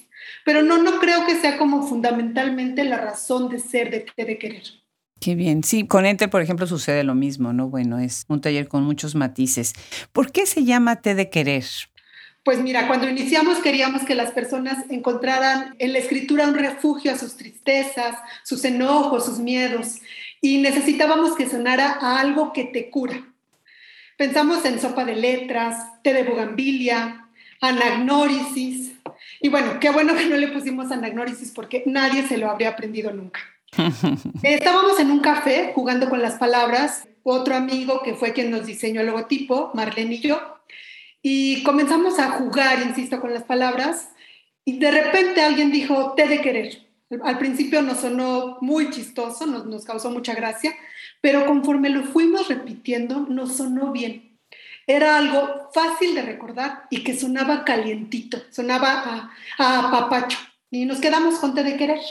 Pero 0.45 0.61
no, 0.61 0.77
no 0.77 0.99
creo 0.99 1.25
que 1.25 1.41
sea 1.41 1.57
como 1.57 1.87
fundamentalmente 1.87 2.83
la 2.83 2.97
razón 2.97 3.49
de 3.49 3.57
ser 3.57 3.89
de, 3.89 4.05
de 4.23 4.37
querer. 4.37 4.61
Qué 5.19 5.33
bien. 5.33 5.63
Sí, 5.63 5.87
con 5.87 6.05
Enter, 6.05 6.29
por 6.29 6.43
ejemplo, 6.43 6.67
sucede 6.67 7.03
lo 7.03 7.15
mismo, 7.15 7.51
¿no? 7.51 7.67
Bueno, 7.67 7.97
es 7.97 8.25
un 8.27 8.41
taller 8.41 8.67
con 8.67 8.83
muchos 8.83 9.15
matices. 9.15 9.73
¿Por 10.11 10.31
qué 10.31 10.45
se 10.45 10.65
llama 10.65 10.97
Té 10.97 11.15
de 11.15 11.31
Querer? 11.31 11.65
Pues 12.45 12.61
mira, 12.61 12.87
cuando 12.87 13.09
iniciamos 13.09 13.57
queríamos 13.57 14.03
que 14.03 14.13
las 14.13 14.29
personas 14.29 14.85
encontraran 14.91 15.75
en 15.79 15.93
la 15.93 15.97
escritura 15.97 16.47
un 16.47 16.53
refugio 16.53 17.11
a 17.11 17.17
sus 17.17 17.35
tristezas, 17.37 18.17
sus 18.43 18.63
enojos, 18.65 19.25
sus 19.25 19.39
miedos, 19.39 19.95
y 20.41 20.59
necesitábamos 20.59 21.35
que 21.35 21.49
sonara 21.49 21.97
a 21.99 22.19
algo 22.19 22.53
que 22.53 22.65
te 22.65 22.91
cura. 22.91 23.33
Pensamos 24.15 24.63
en 24.63 24.79
sopa 24.79 25.05
de 25.05 25.15
letras, 25.15 25.75
té 26.03 26.13
de 26.13 26.21
bugambilia, 26.21 27.29
anagnórisis, 27.61 28.91
y 29.41 29.49
bueno, 29.49 29.79
qué 29.79 29.89
bueno 29.89 30.15
que 30.15 30.27
no 30.27 30.37
le 30.37 30.49
pusimos 30.49 30.91
anagnórisis 30.91 31.51
porque 31.51 31.81
nadie 31.87 32.27
se 32.27 32.37
lo 32.37 32.51
habría 32.51 32.69
aprendido 32.69 33.11
nunca. 33.11 33.39
Estábamos 34.43 34.99
en 34.99 35.09
un 35.09 35.19
café 35.19 35.71
jugando 35.73 36.11
con 36.11 36.21
las 36.21 36.35
palabras, 36.35 37.07
otro 37.23 37.55
amigo 37.55 38.03
que 38.03 38.13
fue 38.13 38.33
quien 38.33 38.51
nos 38.51 38.67
diseñó 38.67 39.01
el 39.01 39.07
logotipo, 39.07 39.71
Marlene 39.73 40.13
y 40.13 40.19
yo, 40.19 40.54
y 41.27 41.63
comenzamos 41.63 42.20
a 42.20 42.29
jugar, 42.29 42.84
insisto, 42.86 43.20
con 43.20 43.34
las 43.34 43.41
palabras, 43.41 44.10
y 44.63 44.77
de 44.77 44.91
repente 44.91 45.41
alguien 45.41 45.72
dijo, 45.72 46.13
te 46.15 46.27
de 46.27 46.39
querer. 46.39 46.88
Al 47.24 47.39
principio 47.39 47.82
nos 47.82 48.01
sonó 48.01 48.60
muy 48.62 48.91
chistoso, 48.91 49.48
nos, 49.48 49.65
nos 49.65 49.86
causó 49.86 50.12
mucha 50.12 50.36
gracia, 50.36 50.75
pero 51.22 51.48
conforme 51.48 51.89
lo 51.89 52.03
fuimos 52.03 52.48
repitiendo, 52.48 53.22
nos 53.22 53.58
sonó 53.58 53.91
bien. 53.91 54.38
Era 54.86 55.17
algo 55.17 55.72
fácil 55.74 56.13
de 56.13 56.22
recordar 56.22 56.84
y 56.91 57.03
que 57.03 57.17
sonaba 57.17 57.65
calientito, 57.65 58.38
sonaba 58.51 59.32
a, 59.58 59.88
a 59.88 59.89
papacho. 59.89 60.38
Y 60.70 60.86
nos 60.86 61.00
quedamos 61.00 61.39
con 61.39 61.55
te 61.55 61.63
de 61.63 61.75
querer. 61.75 62.01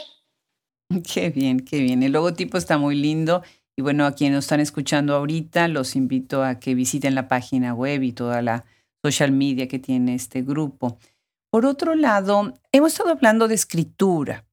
Qué 1.13 1.29
bien, 1.29 1.61
qué 1.61 1.79
bien. 1.79 2.03
El 2.03 2.11
logotipo 2.11 2.57
está 2.57 2.77
muy 2.77 2.97
lindo. 2.97 3.43
Y 3.77 3.81
bueno, 3.81 4.05
a 4.05 4.11
quienes 4.11 4.35
nos 4.35 4.43
están 4.43 4.59
escuchando 4.59 5.15
ahorita, 5.15 5.69
los 5.69 5.95
invito 5.95 6.43
a 6.43 6.59
que 6.59 6.75
visiten 6.75 7.15
la 7.15 7.29
página 7.29 7.73
web 7.73 8.03
y 8.03 8.11
toda 8.11 8.41
la 8.41 8.65
social 9.05 9.31
media 9.31 9.67
que 9.67 9.77
tiene 9.77 10.15
este 10.15 10.41
grupo. 10.41 10.97
Por 11.51 11.67
otro 11.67 11.93
lado, 11.93 12.53
hemos 12.71 12.93
estado 12.93 13.11
hablando 13.11 13.47
de 13.47 13.53
escritura. 13.53 14.45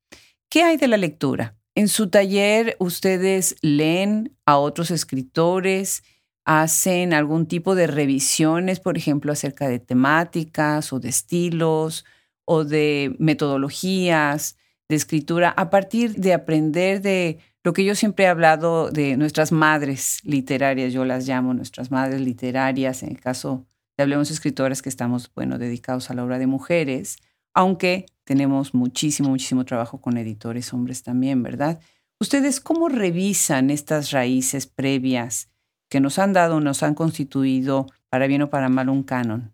¿Qué 0.51 0.63
hay 0.63 0.77
de 0.77 0.89
la 0.89 0.99
lectura? 0.99 1.57
En 1.75 1.89
su 1.89 2.11
taller, 2.11 2.77
ustedes 2.79 3.57
leen 3.63 4.37
a 4.45 4.59
otros 4.59 4.91
escritores, 4.91 6.03
hacen 6.45 7.15
algún 7.15 7.47
tipo 7.47 7.75
de 7.75 7.87
revisiones, 7.87 8.79
por 8.79 8.99
ejemplo, 8.99 9.33
acerca 9.33 9.69
de 9.69 9.79
temáticas 9.79 10.93
o 10.93 11.01
de 11.01 11.09
estilos 11.09 12.05
o 12.45 12.65
de 12.65 13.17
metodologías 13.19 14.59
de 14.87 14.97
escritura 14.97 15.49
a 15.57 15.71
partir 15.71 16.17
de 16.17 16.35
aprender 16.35 17.01
de 17.01 17.39
lo 17.65 17.73
que 17.73 17.87
yo 17.87 17.95
siempre 17.95 18.27
he 18.27 18.29
hablado 18.29 18.91
de 18.91 19.17
nuestras 19.17 19.51
madres 19.51 20.19
literarias, 20.25 20.93
yo 20.93 21.07
las 21.07 21.27
llamo 21.27 21.55
nuestras 21.55 21.91
madres 21.91 22.21
literarias, 22.21 23.03
en 23.03 23.13
el 23.13 23.21
caso 23.21 23.67
de 23.97 24.03
Hablemos 24.03 24.31
Escritores 24.31 24.83
que 24.83 24.89
estamos, 24.89 25.31
bueno, 25.35 25.59
dedicados 25.59 26.11
a 26.11 26.15
la 26.15 26.25
obra 26.25 26.39
de 26.39 26.47
mujeres, 26.47 27.17
aunque 27.55 28.07
tenemos 28.25 28.75
muchísimo, 28.75 29.29
muchísimo 29.29 29.65
trabajo 29.65 30.01
con 30.01 30.17
editores 30.17 30.73
hombres 30.73 31.03
también, 31.03 31.43
¿verdad? 31.43 31.81
¿Ustedes 32.21 32.61
cómo 32.61 32.89
revisan 32.89 33.71
estas 33.71 34.11
raíces 34.11 34.67
previas 34.67 35.49
que 35.89 36.01
nos 36.01 36.19
han 36.19 36.33
dado, 36.33 36.61
nos 36.61 36.83
han 36.83 36.95
constituido, 36.95 37.87
para 38.09 38.27
bien 38.27 38.43
o 38.43 38.51
para 38.51 38.69
mal, 38.69 38.89
un 38.89 39.03
canon? 39.03 39.53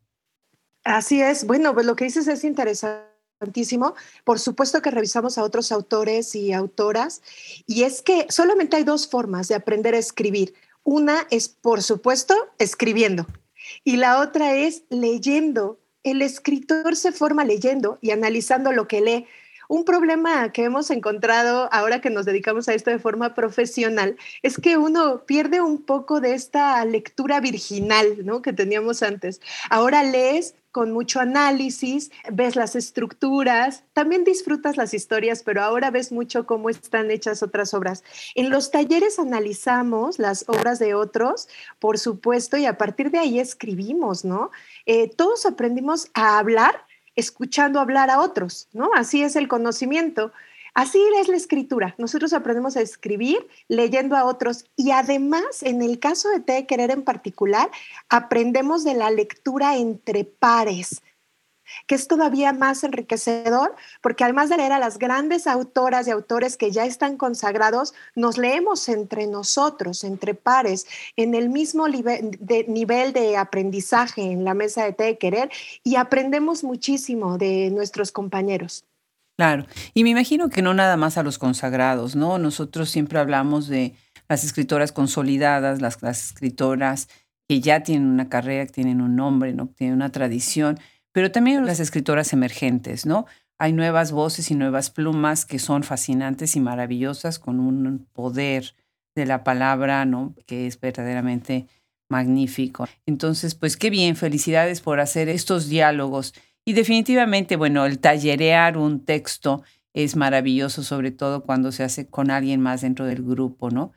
Así 0.85 1.21
es. 1.21 1.45
Bueno, 1.45 1.75
pues 1.75 1.87
lo 1.87 1.97
que 1.97 2.05
dices 2.05 2.29
es 2.29 2.45
interesante 2.45 3.09
por 4.25 4.39
supuesto 4.41 4.83
que 4.83 4.91
revisamos 4.91 5.39
a 5.39 5.45
otros 5.45 5.71
autores 5.71 6.35
y 6.35 6.53
autoras 6.53 7.23
y 7.67 7.85
es 7.85 8.03
que 8.03 8.27
solamente 8.31 8.77
hay 8.77 8.85
dos 8.85 9.09
formas 9.09 9.47
de 9.49 9.55
aprender 9.55 9.95
a 9.95 9.99
escribir. 9.99 10.55
Una 10.83 11.27
es, 11.31 11.49
por 11.49 11.83
supuesto, 11.83 12.35
escribiendo 12.59 13.27
y 13.85 13.97
la 13.97 14.21
otra 14.21 14.55
es 14.55 14.85
leyendo. 14.91 15.79
El 16.03 16.23
escritor 16.23 16.97
se 16.97 17.13
forma 17.13 17.45
leyendo 17.45 17.99
y 18.01 18.11
analizando 18.11 18.73
lo 18.73 18.89
que 18.89 19.01
lee. 19.01 19.27
Un 19.69 19.85
problema 19.85 20.51
que 20.51 20.65
hemos 20.65 20.91
encontrado 20.91 21.69
ahora 21.73 22.01
que 22.01 22.09
nos 22.09 22.25
dedicamos 22.25 22.69
a 22.69 22.75
esto 22.75 22.91
de 22.91 22.99
forma 22.99 23.35
profesional 23.35 24.17
es 24.43 24.57
que 24.57 24.79
uno 24.79 25.27
pierde 25.27 25.61
un 25.61 25.83
poco 25.83 26.23
de 26.23 26.33
esta 26.33 26.83
lectura 26.87 27.41
virginal 27.41 28.25
¿no? 28.25 28.41
que 28.41 28.55
teníamos 28.55 29.03
antes. 29.03 29.43
Ahora 29.69 30.03
lees 30.03 30.55
con 30.73 30.93
mucho 30.93 31.21
análisis, 31.21 32.11
ves 32.31 32.57
las 32.57 32.77
estructuras, 32.77 33.85
también 33.93 34.25
disfrutas 34.25 34.77
las 34.77 34.95
historias, 34.95 35.43
pero 35.43 35.63
ahora 35.63 35.91
ves 35.91 36.13
mucho 36.13 36.47
cómo 36.47 36.71
están 36.71 37.11
hechas 37.11 37.43
otras 37.43 37.75
obras. 37.75 38.05
En 38.35 38.51
los 38.51 38.71
talleres 38.71 39.19
analizamos 39.19 40.19
las 40.19 40.45
obras 40.49 40.79
de 40.79 40.95
otros, 40.95 41.49
por 41.79 41.99
supuesto, 41.99 42.57
y 42.57 42.67
a 42.67 42.79
partir 42.79 43.11
de 43.11 43.19
ahí 43.19 43.41
escribimos, 43.41 44.25
¿no? 44.25 44.51
Eh, 44.87 45.09
todos 45.09 45.47
aprendimos 45.47 46.11
a 46.15 46.39
hablar 46.39 46.85
escuchando 47.19 47.81
hablar 47.81 48.11
a 48.11 48.21
otros, 48.21 48.69
¿no? 48.73 48.91
Así 48.95 49.23
es 49.25 49.35
el 49.35 49.49
conocimiento. 49.49 50.31
Así 50.75 51.01
es 51.21 51.29
la 51.29 51.37
escritura. 51.37 51.95
Nosotros 51.99 52.33
aprendemos 52.33 52.77
a 52.77 52.81
escribir 52.81 53.47
leyendo 53.69 54.17
a 54.17 54.25
otros 54.25 54.65
y 54.77 54.91
además, 54.91 55.63
en 55.63 55.83
el 55.83 55.99
caso 55.99 56.29
de 56.29 56.41
Te 56.41 56.67
Querer 56.67 56.91
en 56.91 57.03
particular, 57.03 57.71
aprendemos 58.09 58.85
de 58.85 58.95
la 58.95 59.11
lectura 59.11 59.77
entre 59.77 60.25
pares 60.25 61.03
que 61.87 61.95
es 61.95 62.09
todavía 62.09 62.53
más 62.53 62.85
enriquecedor, 62.85 63.75
porque 64.01 64.25
además 64.25 64.49
de 64.49 64.57
leer 64.57 64.73
a 64.73 64.79
las 64.79 64.99
grandes 64.99 65.47
autoras 65.47 66.07
y 66.07 66.11
autores 66.11 66.57
que 66.57 66.71
ya 66.71 66.85
están 66.85 67.17
consagrados, 67.17 67.95
nos 68.15 68.39
leemos 68.39 68.89
entre 68.89 69.27
nosotros, 69.27 70.05
entre 70.05 70.35
pares, 70.35 70.87
en 71.17 71.35
el 71.35 71.49
mismo 71.49 71.89
nivel 71.89 72.37
de, 72.41 72.65
nivel 72.69 73.13
de 73.13 73.37
aprendizaje 73.37 74.23
en 74.23 74.45
la 74.45 74.55
mesa 74.55 74.85
de 74.85 74.93
té 74.93 75.19
querer 75.19 75.51
y 75.85 75.97
aprendemos 75.97 76.65
muchísimo 76.65 77.39
de 77.39 77.71
nuestros 77.71 78.13
compañeros. 78.13 78.85
Claro, 79.39 79.67
y 79.95 80.03
me 80.03 80.11
imagino 80.11 80.49
que 80.51 80.63
no 80.63 80.75
nada 80.75 80.97
más 80.97 81.17
a 81.17 81.23
los 81.23 81.39
consagrados, 81.39 82.17
¿no? 82.17 82.39
Nosotros 82.39 82.91
siempre 82.91 83.21
hablamos 83.21 83.69
de 83.69 83.95
las 84.29 84.43
escritoras 84.43 84.91
consolidadas, 84.91 85.81
las, 85.81 86.03
las 86.03 86.25
escritoras 86.25 87.09
que 87.49 87.61
ya 87.61 87.85
tienen 87.85 88.09
una 88.09 88.29
carrera, 88.29 88.67
que 88.67 88.73
tienen 88.73 89.01
un 89.01 89.15
nombre, 89.15 89.55
¿no? 89.55 89.69
tienen 89.69 89.95
una 89.95 90.11
tradición, 90.11 90.81
pero 91.13 91.31
también 91.31 91.65
las 91.67 91.79
escritoras 91.79 92.33
emergentes, 92.33 93.07
¿no? 93.07 93.27
Hay 93.61 93.73
nuevas 93.73 94.11
voces 94.11 94.51
y 94.51 94.57
nuevas 94.57 94.91
plumas 94.91 95.47
que 95.47 95.61
son 95.61 95.85
fascinantes 95.85 96.57
y 96.57 96.61
maravillosas 96.61 97.39
con 97.39 97.61
un 97.61 98.09
poder 98.13 98.75
de 99.15 99.25
la 99.25 99.45
palabra, 99.45 100.05
¿no? 100.05 100.35
Que 100.47 100.67
es 100.67 100.81
verdaderamente 100.81 101.69
magnífico. 102.11 102.87
Entonces, 103.07 103.55
pues 103.55 103.77
qué 103.77 103.91
bien, 103.91 104.17
felicidades 104.17 104.81
por 104.81 104.99
hacer 105.01 105.29
estos 105.29 105.69
diálogos. 105.69 106.35
Y 106.69 106.75
definitivamente, 106.75 107.57
bueno, 107.57 107.87
el 107.87 107.99
tallerear 107.99 108.77
un 108.77 109.03
texto 109.03 109.63
es 109.95 110.17
maravilloso, 110.17 110.83
sobre 110.83 111.11
todo 111.11 111.43
cuando 111.43 111.73
se 111.73 111.83
hace 111.83 112.11
con 112.11 112.31
alguien 112.31 112.61
más 112.61 112.83
dentro 112.83 113.07
del 113.07 113.23
grupo, 113.23 113.71
¿no? 113.71 113.93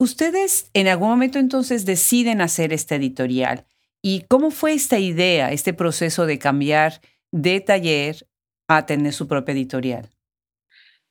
Ustedes 0.00 0.68
en 0.74 0.88
algún 0.88 1.10
momento 1.10 1.38
entonces 1.38 1.84
deciden 1.84 2.40
hacer 2.40 2.72
este 2.72 2.96
editorial. 2.96 3.66
¿Y 4.02 4.22
cómo 4.22 4.50
fue 4.50 4.72
esta 4.72 4.98
idea, 4.98 5.52
este 5.52 5.74
proceso 5.74 6.26
de 6.26 6.40
cambiar 6.40 7.00
de 7.30 7.60
taller 7.60 8.28
a 8.66 8.84
tener 8.84 9.12
su 9.12 9.28
propia 9.28 9.52
editorial? 9.52 10.10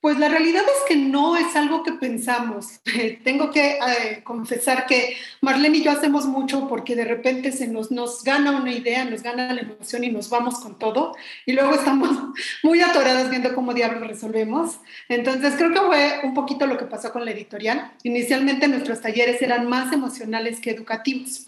Pues 0.02 0.18
la 0.18 0.30
realidad 0.30 0.64
es 0.64 0.84
que 0.88 0.96
no 0.96 1.38
es 1.38 1.56
algo 1.56 1.84
que 1.84 1.92
pensamos. 1.92 2.82
Tengo 3.24 3.52
que 3.52 3.74
eh, 3.74 4.24
confesar 4.24 4.88
que 4.88 5.16
Marlene 5.42 5.78
y 5.78 5.84
yo 5.84 5.92
hacemos 5.92 6.26
mucho 6.26 6.68
porque 6.68 6.96
de 6.96 7.06
repente 7.06 7.52
se 7.52 7.68
nos, 7.68 7.92
nos 7.92 8.24
gana 8.24 8.58
una 8.58 8.72
idea, 8.72 9.06
nos 9.06 9.22
gana 9.22 9.54
la 9.54 9.62
emoción 9.62 10.04
y 10.04 10.10
nos 10.10 10.28
vamos 10.32 10.60
con 10.60 10.80
todo. 10.80 11.16
Y 11.46 11.54
luego 11.54 11.76
estamos 11.76 12.10
muy 12.64 12.82
atoradas 12.82 13.30
viendo 13.30 13.54
cómo 13.54 13.76
diablos 13.76 14.08
resolvemos. 14.08 14.80
Entonces 15.08 15.54
creo 15.56 15.72
que 15.72 15.80
fue 15.80 16.22
un 16.24 16.34
poquito 16.34 16.66
lo 16.66 16.80
que 16.80 16.86
pasó 16.86 17.12
con 17.12 17.24
la 17.24 17.30
editorial. 17.30 17.92
Inicialmente 18.02 18.68
nuestros 18.68 19.02
talleres 19.02 19.40
eran 19.44 19.68
más 19.68 19.94
emocionales 19.94 20.60
que 20.60 20.72
educativos. 20.72 21.46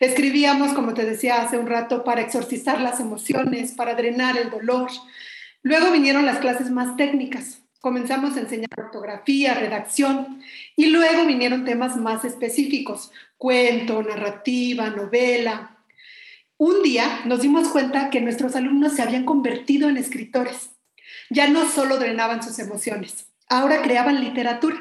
Escribíamos, 0.00 0.72
como 0.72 0.94
te 0.94 1.04
decía 1.04 1.40
hace 1.40 1.58
un 1.58 1.68
rato, 1.68 2.02
para 2.02 2.22
exorcizar 2.22 2.80
las 2.80 2.98
emociones, 2.98 3.70
para 3.70 3.94
drenar 3.94 4.36
el 4.36 4.50
dolor. 4.50 4.90
Luego 5.62 5.92
vinieron 5.92 6.26
las 6.26 6.38
clases 6.38 6.72
más 6.72 6.96
técnicas 6.96 7.63
comenzamos 7.84 8.34
a 8.34 8.40
enseñar 8.40 8.70
ortografía, 8.78 9.52
redacción 9.52 10.42
y 10.74 10.86
luego 10.86 11.26
vinieron 11.26 11.66
temas 11.66 11.98
más 11.98 12.24
específicos, 12.24 13.12
cuento, 13.36 14.02
narrativa, 14.02 14.88
novela. 14.88 15.76
Un 16.56 16.82
día 16.82 17.20
nos 17.26 17.42
dimos 17.42 17.68
cuenta 17.68 18.08
que 18.08 18.22
nuestros 18.22 18.56
alumnos 18.56 18.94
se 18.94 19.02
habían 19.02 19.26
convertido 19.26 19.90
en 19.90 19.98
escritores. 19.98 20.70
Ya 21.28 21.46
no 21.50 21.68
solo 21.68 21.98
drenaban 21.98 22.42
sus 22.42 22.58
emociones, 22.58 23.26
ahora 23.50 23.82
creaban 23.82 24.24
literatura. 24.24 24.78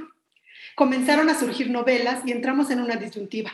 Comenzaron 0.73 1.29
a 1.29 1.37
surgir 1.37 1.71
novelas 1.71 2.21
y 2.25 2.31
entramos 2.31 2.71
en 2.71 2.79
una 2.79 2.95
disyuntiva. 2.95 3.51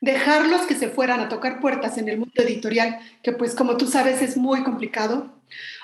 Dejarlos 0.00 0.62
que 0.62 0.74
se 0.74 0.88
fueran 0.88 1.20
a 1.20 1.28
tocar 1.28 1.60
puertas 1.60 1.98
en 1.98 2.08
el 2.08 2.16
mundo 2.16 2.42
editorial, 2.42 2.98
que 3.22 3.32
pues 3.32 3.54
como 3.54 3.76
tú 3.76 3.88
sabes 3.88 4.22
es 4.22 4.38
muy 4.38 4.62
complicado, 4.62 5.36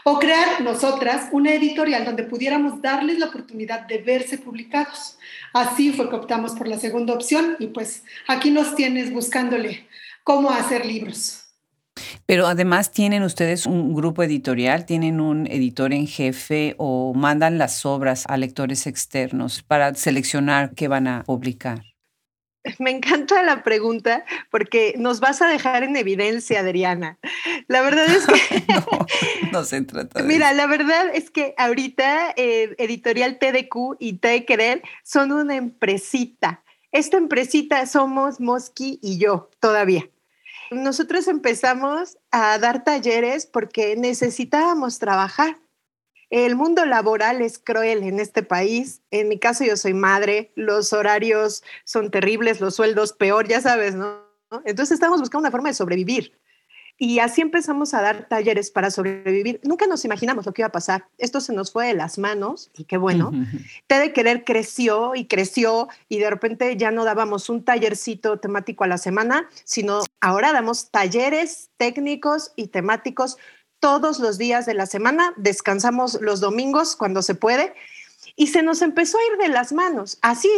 o 0.04 0.18
crear 0.18 0.60
nosotras 0.62 1.28
una 1.32 1.52
editorial 1.54 2.04
donde 2.04 2.24
pudiéramos 2.24 2.80
darles 2.82 3.18
la 3.18 3.26
oportunidad 3.26 3.86
de 3.86 3.98
verse 3.98 4.38
publicados. 4.38 5.18
Así 5.52 5.92
fue 5.92 6.08
que 6.08 6.16
optamos 6.16 6.52
por 6.52 6.68
la 6.68 6.78
segunda 6.78 7.14
opción 7.14 7.56
y 7.58 7.68
pues 7.68 8.04
aquí 8.26 8.50
nos 8.50 8.74
tienes 8.74 9.12
buscándole 9.12 9.86
cómo 10.24 10.50
hacer 10.50 10.86
libros. 10.86 11.38
Pero 12.24 12.46
además 12.46 12.90
tienen 12.90 13.22
ustedes 13.22 13.66
un 13.66 13.94
grupo 13.94 14.22
editorial, 14.22 14.86
tienen 14.86 15.20
un 15.20 15.46
editor 15.46 15.92
en 15.92 16.06
jefe 16.06 16.74
o 16.78 17.12
mandan 17.14 17.58
las 17.58 17.84
obras 17.84 18.24
a 18.28 18.36
lectores 18.36 18.86
externos 18.86 19.62
para 19.62 19.94
seleccionar 19.94 20.72
qué 20.74 20.88
van 20.88 21.06
a 21.06 21.22
publicar. 21.24 21.91
Me 22.78 22.90
encanta 22.90 23.42
la 23.42 23.62
pregunta 23.62 24.24
porque 24.50 24.94
nos 24.98 25.20
vas 25.20 25.42
a 25.42 25.48
dejar 25.48 25.82
en 25.82 25.96
evidencia, 25.96 26.60
Adriana. 26.60 27.18
La 27.68 27.82
verdad 27.82 28.06
es 28.06 28.26
que... 28.26 28.64
no, 28.68 29.06
no 29.52 29.64
se 29.64 29.82
trata 29.82 30.22
de 30.22 30.28
Mira, 30.28 30.52
la 30.52 30.66
verdad 30.66 31.06
es 31.12 31.30
que 31.30 31.54
ahorita 31.58 32.34
eh, 32.36 32.74
Editorial 32.78 33.38
TDQ 33.38 33.96
y 33.98 34.14
Te 34.14 34.44
Querer 34.44 34.82
son 35.02 35.32
una 35.32 35.56
empresita. 35.56 36.62
Esta 36.92 37.16
empresita 37.16 37.86
somos 37.86 38.38
Mosqui 38.40 38.98
y 39.02 39.18
yo 39.18 39.50
todavía. 39.60 40.08
Nosotros 40.70 41.28
empezamos 41.28 42.18
a 42.30 42.58
dar 42.58 42.84
talleres 42.84 43.46
porque 43.46 43.96
necesitábamos 43.96 44.98
trabajar. 44.98 45.58
El 46.32 46.56
mundo 46.56 46.86
laboral 46.86 47.42
es 47.42 47.58
cruel 47.58 48.02
en 48.04 48.18
este 48.18 48.42
país. 48.42 49.02
En 49.10 49.28
mi 49.28 49.38
caso 49.38 49.64
yo 49.64 49.76
soy 49.76 49.92
madre, 49.92 50.50
los 50.56 50.94
horarios 50.94 51.62
son 51.84 52.10
terribles, 52.10 52.58
los 52.58 52.74
sueldos 52.74 53.12
peor, 53.12 53.46
ya 53.46 53.60
sabes, 53.60 53.94
¿no? 53.94 54.22
Entonces 54.64 54.92
estamos 54.94 55.20
buscando 55.20 55.42
una 55.42 55.50
forma 55.50 55.68
de 55.68 55.74
sobrevivir. 55.74 56.32
Y 56.96 57.18
así 57.18 57.42
empezamos 57.42 57.92
a 57.92 58.00
dar 58.00 58.28
talleres 58.28 58.70
para 58.70 58.90
sobrevivir. 58.90 59.60
Nunca 59.62 59.86
nos 59.86 60.06
imaginamos 60.06 60.46
lo 60.46 60.54
que 60.54 60.62
iba 60.62 60.68
a 60.68 60.72
pasar. 60.72 61.06
Esto 61.18 61.42
se 61.42 61.52
nos 61.52 61.70
fue 61.70 61.88
de 61.88 61.94
las 61.94 62.16
manos 62.16 62.70
y 62.78 62.84
qué 62.84 62.96
bueno. 62.96 63.30
Te 63.86 63.98
de 63.98 64.14
querer 64.14 64.44
creció 64.44 65.14
y 65.14 65.26
creció 65.26 65.88
y 66.08 66.18
de 66.18 66.30
repente 66.30 66.74
ya 66.78 66.90
no 66.92 67.04
dábamos 67.04 67.50
un 67.50 67.62
tallercito 67.62 68.38
temático 68.38 68.84
a 68.84 68.86
la 68.86 68.96
semana, 68.96 69.50
sino 69.64 70.00
ahora 70.22 70.52
damos 70.52 70.90
talleres 70.90 71.68
técnicos 71.76 72.52
y 72.56 72.68
temáticos 72.68 73.36
todos 73.82 74.20
los 74.20 74.38
días 74.38 74.64
de 74.64 74.74
la 74.74 74.86
semana, 74.86 75.34
descansamos 75.36 76.20
los 76.20 76.38
domingos 76.38 76.94
cuando 76.94 77.20
se 77.20 77.34
puede 77.34 77.74
y 78.36 78.46
se 78.46 78.62
nos 78.62 78.80
empezó 78.80 79.18
a 79.18 79.32
ir 79.32 79.38
de 79.38 79.48
las 79.48 79.72
manos. 79.72 80.18
Así 80.22 80.48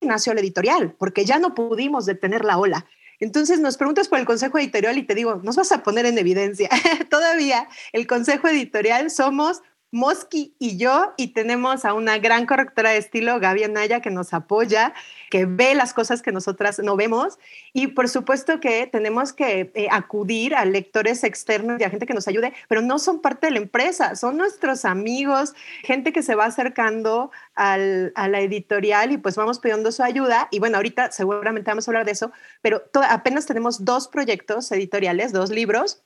nació 0.00 0.32
la 0.32 0.40
editorial, 0.40 0.94
porque 0.96 1.24
ya 1.24 1.40
no 1.40 1.56
pudimos 1.56 2.06
detener 2.06 2.44
la 2.44 2.56
ola. 2.56 2.86
Entonces 3.18 3.58
nos 3.58 3.76
preguntas 3.76 4.06
por 4.06 4.20
el 4.20 4.26
consejo 4.26 4.58
editorial 4.58 4.96
y 4.96 5.02
te 5.02 5.16
digo, 5.16 5.40
nos 5.42 5.56
vas 5.56 5.72
a 5.72 5.82
poner 5.82 6.06
en 6.06 6.18
evidencia. 6.18 6.70
Todavía 7.10 7.68
el 7.92 8.06
consejo 8.06 8.46
editorial 8.46 9.10
somos 9.10 9.60
Mosqui 9.90 10.54
y 10.58 10.76
yo, 10.76 11.14
y 11.16 11.28
tenemos 11.28 11.86
a 11.86 11.94
una 11.94 12.18
gran 12.18 12.44
correctora 12.44 12.90
de 12.90 12.98
estilo, 12.98 13.40
Gaby 13.40 13.64
Anaya, 13.64 14.00
que 14.00 14.10
nos 14.10 14.34
apoya, 14.34 14.92
que 15.30 15.46
ve 15.46 15.74
las 15.74 15.94
cosas 15.94 16.20
que 16.20 16.30
nosotras 16.30 16.78
no 16.78 16.94
vemos. 16.94 17.38
Y 17.72 17.88
por 17.88 18.08
supuesto 18.08 18.60
que 18.60 18.86
tenemos 18.86 19.32
que 19.32 19.70
eh, 19.74 19.88
acudir 19.90 20.54
a 20.54 20.66
lectores 20.66 21.24
externos 21.24 21.80
y 21.80 21.84
a 21.84 21.90
gente 21.90 22.04
que 22.04 22.12
nos 22.12 22.28
ayude, 22.28 22.52
pero 22.68 22.82
no 22.82 22.98
son 22.98 23.20
parte 23.20 23.46
de 23.46 23.52
la 23.52 23.58
empresa, 23.58 24.14
son 24.14 24.36
nuestros 24.36 24.84
amigos, 24.84 25.54
gente 25.82 26.12
que 26.12 26.22
se 26.22 26.34
va 26.34 26.44
acercando 26.44 27.30
a 27.54 27.78
la 27.78 28.40
editorial 28.40 29.12
y 29.12 29.18
pues 29.18 29.36
vamos 29.36 29.58
pidiendo 29.58 29.90
su 29.90 30.02
ayuda. 30.02 30.48
Y 30.50 30.58
bueno, 30.58 30.76
ahorita 30.76 31.12
seguramente 31.12 31.70
vamos 31.70 31.88
a 31.88 31.90
hablar 31.90 32.04
de 32.04 32.12
eso, 32.12 32.30
pero 32.60 32.82
apenas 33.08 33.46
tenemos 33.46 33.84
dos 33.84 34.08
proyectos 34.08 34.70
editoriales, 34.70 35.32
dos 35.32 35.50
libros 35.50 36.02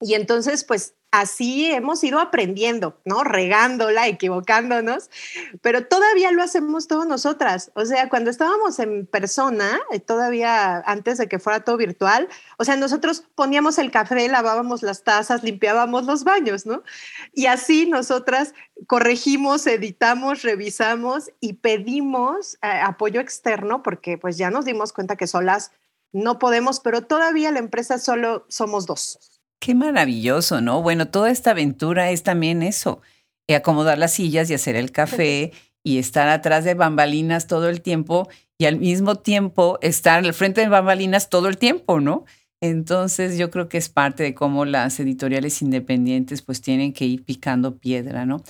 y 0.00 0.14
entonces, 0.14 0.64
pues 0.64 0.94
así 1.10 1.70
hemos 1.70 2.04
ido 2.04 2.20
aprendiendo, 2.20 3.00
¿no? 3.04 3.24
Regándola, 3.24 4.08
equivocándonos, 4.08 5.10
pero 5.62 5.86
todavía 5.86 6.30
lo 6.32 6.42
hacemos 6.42 6.86
todos 6.86 7.06
nosotras. 7.06 7.70
O 7.74 7.84
sea, 7.86 8.08
cuando 8.08 8.30
estábamos 8.30 8.78
en 8.78 9.06
persona, 9.06 9.80
eh, 9.90 10.00
todavía 10.00 10.78
antes 10.86 11.18
de 11.18 11.28
que 11.28 11.38
fuera 11.38 11.60
todo 11.60 11.76
virtual, 11.76 12.28
o 12.58 12.64
sea, 12.64 12.76
nosotros 12.76 13.24
poníamos 13.34 13.78
el 13.78 13.90
café, 13.90 14.28
lavábamos 14.28 14.82
las 14.82 15.02
tazas, 15.02 15.42
limpiábamos 15.42 16.04
los 16.04 16.24
baños, 16.24 16.66
¿no? 16.66 16.82
Y 17.32 17.46
así 17.46 17.86
nosotras 17.86 18.54
corregimos, 18.86 19.66
editamos, 19.66 20.42
revisamos 20.42 21.30
y 21.40 21.54
pedimos 21.54 22.54
eh, 22.62 22.68
apoyo 22.68 23.20
externo 23.20 23.82
porque 23.82 24.18
pues 24.18 24.36
ya 24.36 24.50
nos 24.50 24.64
dimos 24.66 24.92
cuenta 24.92 25.16
que 25.16 25.26
solas 25.26 25.72
no 26.12 26.38
podemos, 26.38 26.80
pero 26.80 27.02
todavía 27.02 27.52
la 27.52 27.58
empresa 27.58 27.98
solo 27.98 28.46
somos 28.48 28.86
dos. 28.86 29.37
Qué 29.60 29.74
maravilloso, 29.74 30.60
¿no? 30.60 30.82
Bueno, 30.82 31.08
toda 31.08 31.30
esta 31.30 31.50
aventura 31.50 32.10
es 32.10 32.22
también 32.22 32.62
eso, 32.62 33.00
eh, 33.48 33.56
acomodar 33.56 33.98
las 33.98 34.12
sillas 34.12 34.50
y 34.50 34.54
hacer 34.54 34.76
el 34.76 34.92
café 34.92 35.52
y 35.84 35.98
estar 35.98 36.28
atrás 36.28 36.64
de 36.64 36.74
bambalinas 36.74 37.46
todo 37.46 37.68
el 37.68 37.82
tiempo 37.82 38.28
y 38.56 38.66
al 38.66 38.78
mismo 38.78 39.16
tiempo 39.16 39.78
estar 39.82 40.24
al 40.24 40.34
frente 40.34 40.60
de 40.60 40.68
bambalinas 40.68 41.28
todo 41.28 41.48
el 41.48 41.58
tiempo, 41.58 42.00
¿no? 42.00 42.24
Entonces 42.60 43.38
yo 43.38 43.50
creo 43.50 43.68
que 43.68 43.78
es 43.78 43.88
parte 43.88 44.22
de 44.22 44.34
cómo 44.34 44.64
las 44.64 44.98
editoriales 45.00 45.62
independientes 45.62 46.42
pues 46.42 46.60
tienen 46.60 46.92
que 46.92 47.06
ir 47.06 47.24
picando 47.24 47.78
piedra, 47.78 48.26
¿no? 48.26 48.42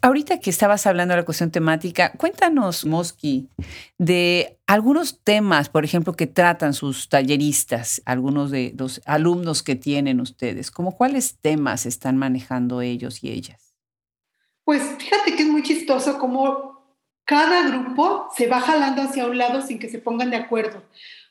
Ahorita 0.00 0.40
que 0.40 0.48
estabas 0.48 0.86
hablando 0.86 1.12
de 1.12 1.20
la 1.20 1.24
cuestión 1.26 1.50
temática, 1.50 2.12
cuéntanos, 2.12 2.86
Mosqui, 2.86 3.48
de 3.98 4.58
algunos 4.66 5.20
temas, 5.22 5.68
por 5.68 5.84
ejemplo, 5.84 6.14
que 6.14 6.26
tratan 6.26 6.72
sus 6.72 7.10
talleristas, 7.10 8.00
algunos 8.06 8.50
de 8.50 8.74
los 8.78 9.02
alumnos 9.04 9.62
que 9.62 9.76
tienen 9.76 10.20
ustedes, 10.20 10.70
como 10.70 10.96
cuáles 10.96 11.38
temas 11.38 11.84
están 11.84 12.16
manejando 12.16 12.80
ellos 12.80 13.22
y 13.22 13.30
ellas. 13.30 13.74
Pues 14.64 14.82
fíjate 14.98 15.36
que 15.36 15.42
es 15.42 15.48
muy 15.48 15.62
chistoso 15.62 16.18
cómo 16.18 16.74
cada 17.24 17.68
grupo 17.68 18.28
se 18.34 18.46
va 18.46 18.60
jalando 18.60 19.02
hacia 19.02 19.26
un 19.26 19.36
lado 19.36 19.60
sin 19.60 19.78
que 19.78 19.90
se 19.90 19.98
pongan 19.98 20.30
de 20.30 20.36
acuerdo. 20.36 20.82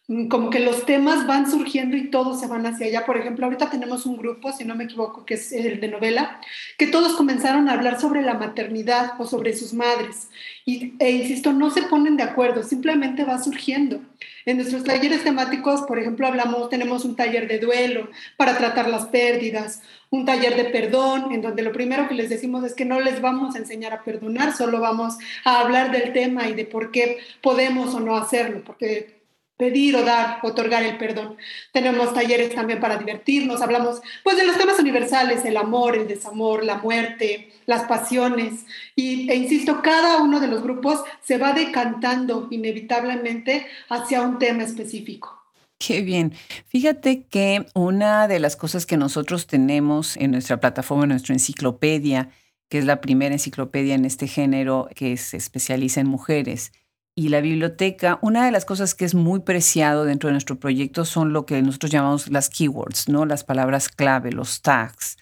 Mm, 0.10 0.28
como 0.28 0.50
que 0.50 0.60
los 0.60 0.86
temas 0.86 1.26
van 1.28 1.50
surgiendo 1.50 1.96
y 1.96 2.10
todos 2.10 2.40
se 2.42 2.48
van 2.48 2.66
hacia 2.66 2.88
allá. 2.88 3.06
Por 3.06 3.18
ejemplo, 3.18 3.46
ahorita 3.46 3.70
tenemos 3.70 4.06
un 4.06 4.18
grupo, 4.18 4.52
si 4.52 4.66
no 4.66 4.76
me 4.76 4.84
equivoco, 4.84 5.26
que 5.26 5.36
es 5.36 5.54
el 5.54 5.80
de 5.80 5.88
novela, 5.88 6.42
que 6.78 6.88
todos 6.88 7.14
comenzaron 7.16 7.70
a 7.70 7.74
hablar 7.74 8.02
sobre 8.02 8.22
la 8.22 8.34
maternidad 8.34 9.14
o 9.18 9.26
sobre 9.26 9.54
sus 9.54 9.74
madres. 9.74 10.28
Y, 10.66 10.94
e 11.00 11.12
insisto, 11.12 11.54
no 11.54 11.70
se 11.70 11.84
ponen 11.84 12.18
de 12.18 12.24
acuerdo, 12.24 12.64
simplemente 12.64 13.24
va 13.24 13.42
surgiendo. 13.42 14.02
En 14.46 14.58
nuestros 14.58 14.84
talleres 14.84 15.24
temáticos, 15.24 15.84
por 15.84 15.98
ejemplo, 16.00 16.28
hablamos, 16.28 16.70
tenemos 16.70 17.06
un 17.06 17.16
taller 17.16 17.48
de 17.48 17.60
duelo 17.60 18.10
para 18.36 18.58
tratar 18.58 18.90
las 18.90 19.06
pérdidas, 19.06 19.82
un 20.10 20.26
taller 20.26 20.58
de 20.58 20.66
perdón, 20.66 21.32
en 21.32 21.42
donde 21.42 21.64
lo 21.64 21.72
primero 21.72 22.10
que 22.10 22.16
les 22.16 22.30
decimos 22.30 22.66
es 22.66 22.74
que 22.74 22.84
no 22.84 23.00
les 23.00 23.22
vamos 23.22 23.56
a 23.56 23.60
enseñar 23.60 23.94
a 23.94 24.04
perdonar, 24.04 24.54
solo 24.54 24.82
vamos 24.82 25.18
a 25.46 25.62
hablar 25.62 25.92
del 25.92 26.12
tema 26.12 26.50
y 26.50 26.54
de 26.54 26.66
por 26.66 26.92
qué 26.92 27.20
podemos 27.42 27.96
o 27.96 28.02
no 28.02 28.18
hacerlo, 28.18 28.64
porque 28.66 29.23
pedir 29.58 29.96
o 29.96 30.04
dar, 30.04 30.40
otorgar 30.44 30.84
el 30.84 30.98
perdón. 30.98 31.38
Tenemos 31.72 32.14
talleres 32.14 32.54
también 32.54 32.80
para 32.80 32.98
divertirnos, 32.98 33.62
hablamos 33.62 34.02
pues 34.24 34.38
de 34.38 34.46
los 34.46 34.58
temas 34.58 34.80
universales, 34.80 35.46
el 35.46 35.58
amor, 35.58 35.96
el 35.96 36.08
desamor, 36.08 36.64
la 36.64 36.78
muerte, 36.78 37.52
las 37.66 37.84
pasiones 37.84 38.66
y, 38.96 39.30
e 39.30 39.36
insisto, 39.36 39.82
cada 39.82 40.22
uno 40.22 40.40
de 40.40 40.48
los 40.48 40.64
grupos 40.64 41.02
se 41.22 41.38
va 41.38 41.54
decantando 41.54 42.48
inevitablemente 42.52 43.68
hacia 43.90 44.22
un 44.22 44.40
tema 44.40 44.64
específico. 44.64 45.40
Qué 45.86 46.02
bien. 46.02 46.34
Fíjate 46.68 47.26
que 47.26 47.66
una 47.74 48.28
de 48.30 48.40
las 48.40 48.56
cosas 48.56 48.86
que 48.86 48.96
nosotros 48.96 49.48
tenemos 49.48 50.16
en 50.16 50.32
nuestra 50.32 50.60
plataforma, 50.60 51.04
en 51.04 51.10
nuestra 51.10 51.36
enciclopedia, 51.36 52.30
que 52.70 52.78
es 52.78 52.86
la 52.86 53.02
primera 53.02 53.36
enciclopedia 53.36 53.94
en 53.94 54.06
este 54.06 54.28
género 54.28 54.88
que 54.96 55.18
se 55.18 55.38
especializa 55.38 56.00
en 56.00 56.08
mujeres, 56.08 56.72
y 57.16 57.30
la 57.30 57.42
biblioteca, 57.42 58.18
una 58.22 58.46
de 58.46 58.52
las 58.52 58.66
cosas 58.66 58.96
que 58.96 59.06
es 59.06 59.14
muy 59.14 59.42
preciado 59.42 60.04
dentro 60.06 60.28
de 60.28 60.34
nuestro 60.34 60.60
proyecto 60.60 61.06
son 61.06 61.32
lo 61.32 61.46
que 61.46 61.62
nosotros 61.62 61.92
llamamos 61.92 62.30
las 62.30 62.50
keywords, 62.50 63.08
¿no? 63.08 63.26
Las 63.26 63.44
palabras 63.44 63.90
clave, 63.90 64.32
los 64.32 64.62
tags. 64.62 65.18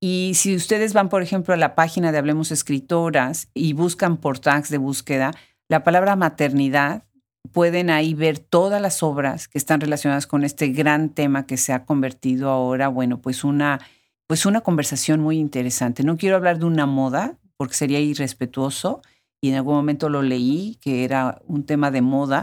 Y 0.00 0.32
si 0.34 0.54
ustedes 0.54 0.92
van, 0.92 1.08
por 1.08 1.22
ejemplo, 1.22 1.54
a 1.54 1.56
la 1.56 1.74
página 1.74 2.12
de 2.12 2.18
Hablemos 2.18 2.50
Escritoras 2.50 3.48
y 3.54 3.72
buscan 3.72 4.18
por 4.18 4.40
tags 4.40 4.68
de 4.68 4.78
búsqueda, 4.78 5.30
la 5.68 5.84
palabra 5.84 6.16
maternidad, 6.16 7.04
pueden 7.52 7.88
ahí 7.88 8.12
ver 8.12 8.38
todas 8.38 8.82
las 8.82 9.02
obras 9.02 9.48
que 9.48 9.58
están 9.58 9.80
relacionadas 9.80 10.26
con 10.26 10.44
este 10.44 10.68
gran 10.68 11.10
tema 11.10 11.46
que 11.46 11.56
se 11.56 11.72
ha 11.72 11.84
convertido 11.84 12.50
ahora, 12.50 12.88
bueno, 12.88 13.20
pues 13.20 13.42
una, 13.42 13.80
pues 14.26 14.44
una 14.44 14.60
conversación 14.60 15.20
muy 15.20 15.38
interesante. 15.38 16.02
No 16.02 16.16
quiero 16.16 16.36
hablar 16.36 16.58
de 16.58 16.66
una 16.66 16.86
moda 16.86 17.38
porque 17.56 17.74
sería 17.74 18.00
irrespetuoso, 18.00 19.02
y 19.42 19.50
en 19.50 19.56
algún 19.56 19.74
momento 19.74 20.08
lo 20.08 20.22
leí, 20.22 20.78
que 20.80 21.04
era 21.04 21.42
un 21.46 21.66
tema 21.66 21.90
de 21.90 22.00
moda, 22.00 22.42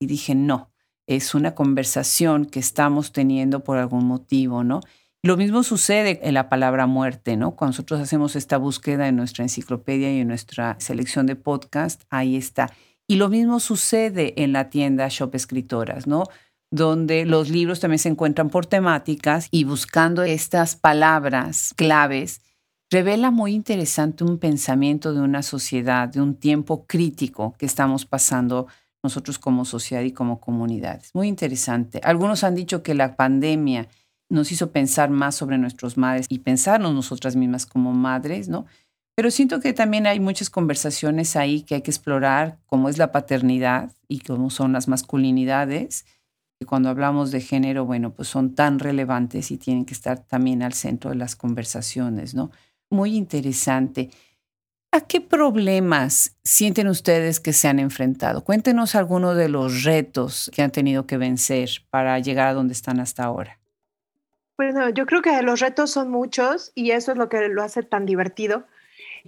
y 0.00 0.06
dije, 0.06 0.34
no, 0.34 0.72
es 1.06 1.34
una 1.34 1.54
conversación 1.54 2.46
que 2.46 2.58
estamos 2.58 3.12
teniendo 3.12 3.62
por 3.62 3.76
algún 3.76 4.06
motivo, 4.06 4.64
¿no? 4.64 4.80
Lo 5.22 5.36
mismo 5.36 5.62
sucede 5.62 6.20
en 6.22 6.34
la 6.34 6.48
palabra 6.48 6.86
muerte, 6.86 7.36
¿no? 7.36 7.54
Cuando 7.54 7.72
nosotros 7.72 8.00
hacemos 8.00 8.34
esta 8.34 8.56
búsqueda 8.56 9.08
en 9.08 9.16
nuestra 9.16 9.44
enciclopedia 9.44 10.10
y 10.10 10.20
en 10.20 10.28
nuestra 10.28 10.76
selección 10.80 11.26
de 11.26 11.36
podcast, 11.36 12.04
ahí 12.08 12.36
está. 12.36 12.72
Y 13.06 13.16
lo 13.16 13.28
mismo 13.28 13.60
sucede 13.60 14.42
en 14.42 14.52
la 14.52 14.70
tienda 14.70 15.08
Shop 15.08 15.34
Escritoras, 15.34 16.06
¿no? 16.06 16.24
Donde 16.70 17.26
los 17.26 17.50
libros 17.50 17.80
también 17.80 17.98
se 17.98 18.08
encuentran 18.08 18.48
por 18.48 18.64
temáticas 18.64 19.48
y 19.50 19.64
buscando 19.64 20.22
estas 20.22 20.76
palabras 20.76 21.74
claves 21.76 22.40
revela 22.90 23.30
muy 23.30 23.54
interesante 23.54 24.24
un 24.24 24.38
pensamiento 24.38 25.12
de 25.12 25.20
una 25.20 25.42
sociedad, 25.42 26.08
de 26.08 26.20
un 26.20 26.34
tiempo 26.34 26.86
crítico 26.86 27.54
que 27.58 27.66
estamos 27.66 28.06
pasando 28.06 28.66
nosotros 29.02 29.38
como 29.38 29.64
sociedad 29.64 30.02
y 30.02 30.12
como 30.12 30.40
comunidades. 30.40 31.14
Muy 31.14 31.28
interesante. 31.28 32.00
Algunos 32.02 32.44
han 32.44 32.54
dicho 32.54 32.82
que 32.82 32.94
la 32.94 33.14
pandemia 33.16 33.88
nos 34.30 34.52
hizo 34.52 34.72
pensar 34.72 35.10
más 35.10 35.34
sobre 35.34 35.58
nuestros 35.58 35.96
madres 35.96 36.26
y 36.28 36.40
pensarnos 36.40 36.94
nosotras 36.94 37.36
mismas 37.36 37.66
como 37.66 37.92
madres, 37.92 38.48
¿no? 38.48 38.66
Pero 39.14 39.30
siento 39.30 39.60
que 39.60 39.72
también 39.72 40.06
hay 40.06 40.20
muchas 40.20 40.48
conversaciones 40.50 41.34
ahí 41.34 41.62
que 41.62 41.76
hay 41.76 41.82
que 41.82 41.90
explorar, 41.90 42.58
cómo 42.66 42.88
es 42.88 42.98
la 42.98 43.10
paternidad 43.10 43.90
y 44.06 44.20
cómo 44.20 44.50
son 44.50 44.72
las 44.72 44.86
masculinidades. 44.86 46.04
Y 46.60 46.66
cuando 46.66 46.88
hablamos 46.88 47.30
de 47.30 47.40
género, 47.40 47.84
bueno, 47.84 48.12
pues 48.12 48.28
son 48.28 48.54
tan 48.54 48.78
relevantes 48.78 49.50
y 49.50 49.58
tienen 49.58 49.86
que 49.86 49.94
estar 49.94 50.20
también 50.20 50.62
al 50.62 50.72
centro 50.72 51.10
de 51.10 51.16
las 51.16 51.34
conversaciones, 51.34 52.34
¿no? 52.34 52.50
Muy 52.90 53.16
interesante. 53.16 54.10
¿A 54.90 55.02
qué 55.02 55.20
problemas 55.20 56.36
sienten 56.42 56.88
ustedes 56.88 57.40
que 57.40 57.52
se 57.52 57.68
han 57.68 57.78
enfrentado? 57.78 58.42
Cuéntenos 58.42 58.94
algunos 58.94 59.36
de 59.36 59.50
los 59.50 59.84
retos 59.84 60.50
que 60.54 60.62
han 60.62 60.70
tenido 60.70 61.06
que 61.06 61.18
vencer 61.18 61.68
para 61.90 62.18
llegar 62.20 62.48
a 62.48 62.54
donde 62.54 62.72
están 62.72 62.98
hasta 62.98 63.24
ahora. 63.24 63.58
Bueno, 64.56 64.88
yo 64.88 65.06
creo 65.06 65.20
que 65.20 65.42
los 65.42 65.60
retos 65.60 65.90
son 65.90 66.10
muchos 66.10 66.72
y 66.74 66.92
eso 66.92 67.12
es 67.12 67.18
lo 67.18 67.28
que 67.28 67.48
lo 67.48 67.62
hace 67.62 67.82
tan 67.82 68.06
divertido, 68.06 68.64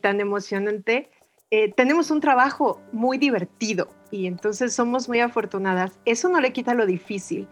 tan 0.00 0.18
emocionante. 0.20 1.10
Eh, 1.50 1.72
tenemos 1.72 2.10
un 2.10 2.20
trabajo 2.20 2.80
muy 2.92 3.18
divertido 3.18 3.88
y 4.10 4.26
entonces 4.26 4.72
somos 4.72 5.08
muy 5.08 5.20
afortunadas. 5.20 5.92
Eso 6.06 6.30
no 6.30 6.40
le 6.40 6.52
quita 6.52 6.74
lo 6.74 6.86
difícil 6.86 7.46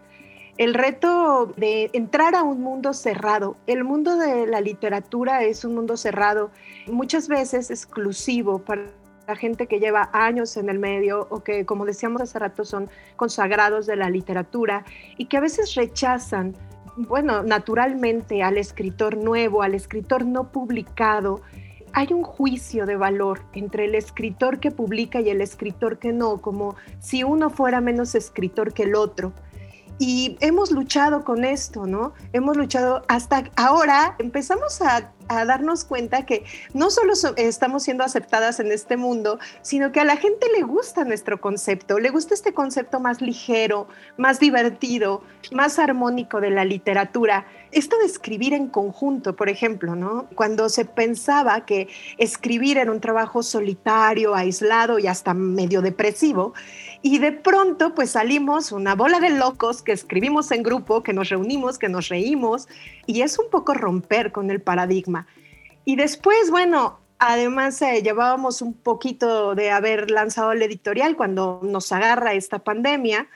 el 0.59 0.73
reto 0.73 1.53
de 1.55 1.89
entrar 1.93 2.35
a 2.35 2.43
un 2.43 2.59
mundo 2.61 2.93
cerrado. 2.93 3.55
El 3.65 3.85
mundo 3.85 4.17
de 4.17 4.45
la 4.45 4.59
literatura 4.59 5.43
es 5.43 5.63
un 5.63 5.73
mundo 5.73 5.95
cerrado, 5.95 6.51
muchas 6.85 7.29
veces 7.29 7.71
exclusivo 7.71 8.59
para 8.59 8.87
la 9.25 9.37
gente 9.37 9.67
que 9.67 9.79
lleva 9.79 10.09
años 10.11 10.57
en 10.57 10.67
el 10.67 10.77
medio 10.77 11.27
o 11.29 11.45
que, 11.45 11.65
como 11.65 11.85
decíamos 11.85 12.21
hace 12.21 12.39
rato, 12.39 12.65
son 12.65 12.89
consagrados 13.15 13.85
de 13.85 13.95
la 13.95 14.09
literatura 14.09 14.83
y 15.17 15.27
que 15.27 15.37
a 15.37 15.39
veces 15.39 15.75
rechazan, 15.75 16.53
bueno, 16.97 17.41
naturalmente 17.41 18.43
al 18.43 18.57
escritor 18.57 19.15
nuevo, 19.15 19.61
al 19.61 19.75
escritor 19.75 20.25
no 20.25 20.51
publicado. 20.51 21.39
Hay 21.93 22.11
un 22.11 22.23
juicio 22.23 22.85
de 22.85 22.97
valor 22.97 23.43
entre 23.53 23.85
el 23.85 23.95
escritor 23.95 24.59
que 24.59 24.71
publica 24.71 25.21
y 25.21 25.29
el 25.29 25.39
escritor 25.39 25.99
que 25.99 26.11
no, 26.11 26.41
como 26.41 26.75
si 26.99 27.23
uno 27.23 27.49
fuera 27.49 27.79
menos 27.79 28.13
escritor 28.13 28.73
que 28.73 28.83
el 28.83 28.95
otro. 28.95 29.31
Y 30.01 30.37
hemos 30.39 30.71
luchado 30.71 31.25
con 31.25 31.43
esto, 31.43 31.85
¿no? 31.85 32.13
Hemos 32.31 32.55
luchado 32.55 33.03
hasta 33.09 33.43
ahora, 33.57 34.15
empezamos 34.17 34.81
a, 34.81 35.11
darnos 35.45 35.83
cuenta 35.83 36.25
que 36.25 36.43
no 36.73 36.89
solo 36.89 37.13
estamos 37.37 37.83
siendo 37.83 38.03
aceptadas 38.03 38.59
en 38.59 38.71
este 38.71 38.97
mundo, 38.97 39.37
sino 39.61 39.91
que 39.91 39.99
a 39.99 40.03
la 40.03 40.17
gente 40.17 40.47
le 40.57 40.63
gusta 40.63 41.03
nuestro 41.03 41.39
concepto, 41.39 41.99
le 41.99 42.09
gusta 42.09 42.33
este 42.33 42.55
concepto 42.55 42.99
más 42.99 43.21
ligero, 43.21 43.87
más 44.17 44.39
divertido, 44.39 45.21
más 45.51 45.77
armónico 45.77 46.41
de 46.41 46.49
la 46.49 46.65
literatura. 46.65 47.45
Esto 47.71 47.99
de 47.99 48.05
escribir 48.05 48.55
en 48.55 48.69
conjunto, 48.69 49.35
por 49.35 49.49
ejemplo, 49.49 49.95
¿no? 49.95 50.27
Cuando 50.33 50.67
se 50.67 50.85
pensaba 50.85 51.63
que 51.63 51.89
escribir 52.17 52.79
era 52.79 52.91
un 52.91 52.99
trabajo 52.99 53.43
solitario, 53.43 54.33
aislado 54.33 54.97
y 54.97 55.05
hasta 55.05 55.35
medio 55.35 55.83
depresivo, 55.83 56.55
y 57.01 57.19
de 57.19 57.31
pronto 57.31 57.95
pues 57.95 58.11
salimos 58.11 58.71
una 58.71 58.95
bola 58.95 59.19
de 59.19 59.29
locos 59.29 59.81
que 59.81 59.91
escribimos 59.91 60.51
en 60.51 60.63
grupo, 60.63 61.03
que 61.03 61.13
nos 61.13 61.29
reunimos, 61.29 61.77
que 61.77 61.89
nos 61.89 62.09
reímos 62.09 62.67
y 63.05 63.21
es 63.21 63.39
un 63.39 63.49
poco 63.49 63.73
romper 63.73 64.31
con 64.31 64.51
el 64.51 64.61
paradigma. 64.61 65.27
Y 65.85 65.95
después, 65.95 66.51
bueno, 66.51 66.99
además 67.17 67.81
eh, 67.81 68.01
llevábamos 68.01 68.61
un 68.61 68.73
poquito 68.73 69.55
de 69.55 69.71
haber 69.71 70.11
lanzado 70.11 70.51
el 70.51 70.61
editorial 70.61 71.15
cuando 71.15 71.61
nos 71.63 71.91
agarra 71.91 72.33
esta 72.33 72.59
pandemia 72.59 73.27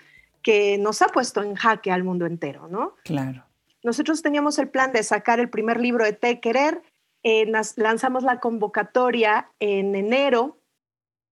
que 0.41 0.78
nos 0.78 1.02
ha 1.02 1.08
puesto 1.08 1.41
en 1.41 1.56
jaque 1.56 1.91
al 1.91 2.04
mundo 2.04 2.26
entero, 2.26 2.67
¿no? 2.67 2.95
Claro. 3.06 3.45
Nosotros 3.82 4.21
teníamos 4.21 4.60
el 4.60 4.69
plan 4.69 4.91
de 4.91 5.04
sacar 5.04 5.39
el 5.39 5.49
primer 5.49 5.80
libro 5.80 6.04
de 6.04 6.13
Te 6.13 6.39
Querer, 6.39 6.82
eh, 7.23 7.49
lanzamos 7.78 8.23
la 8.23 8.41
convocatoria 8.41 9.49
en 9.60 9.95
enero 9.95 10.58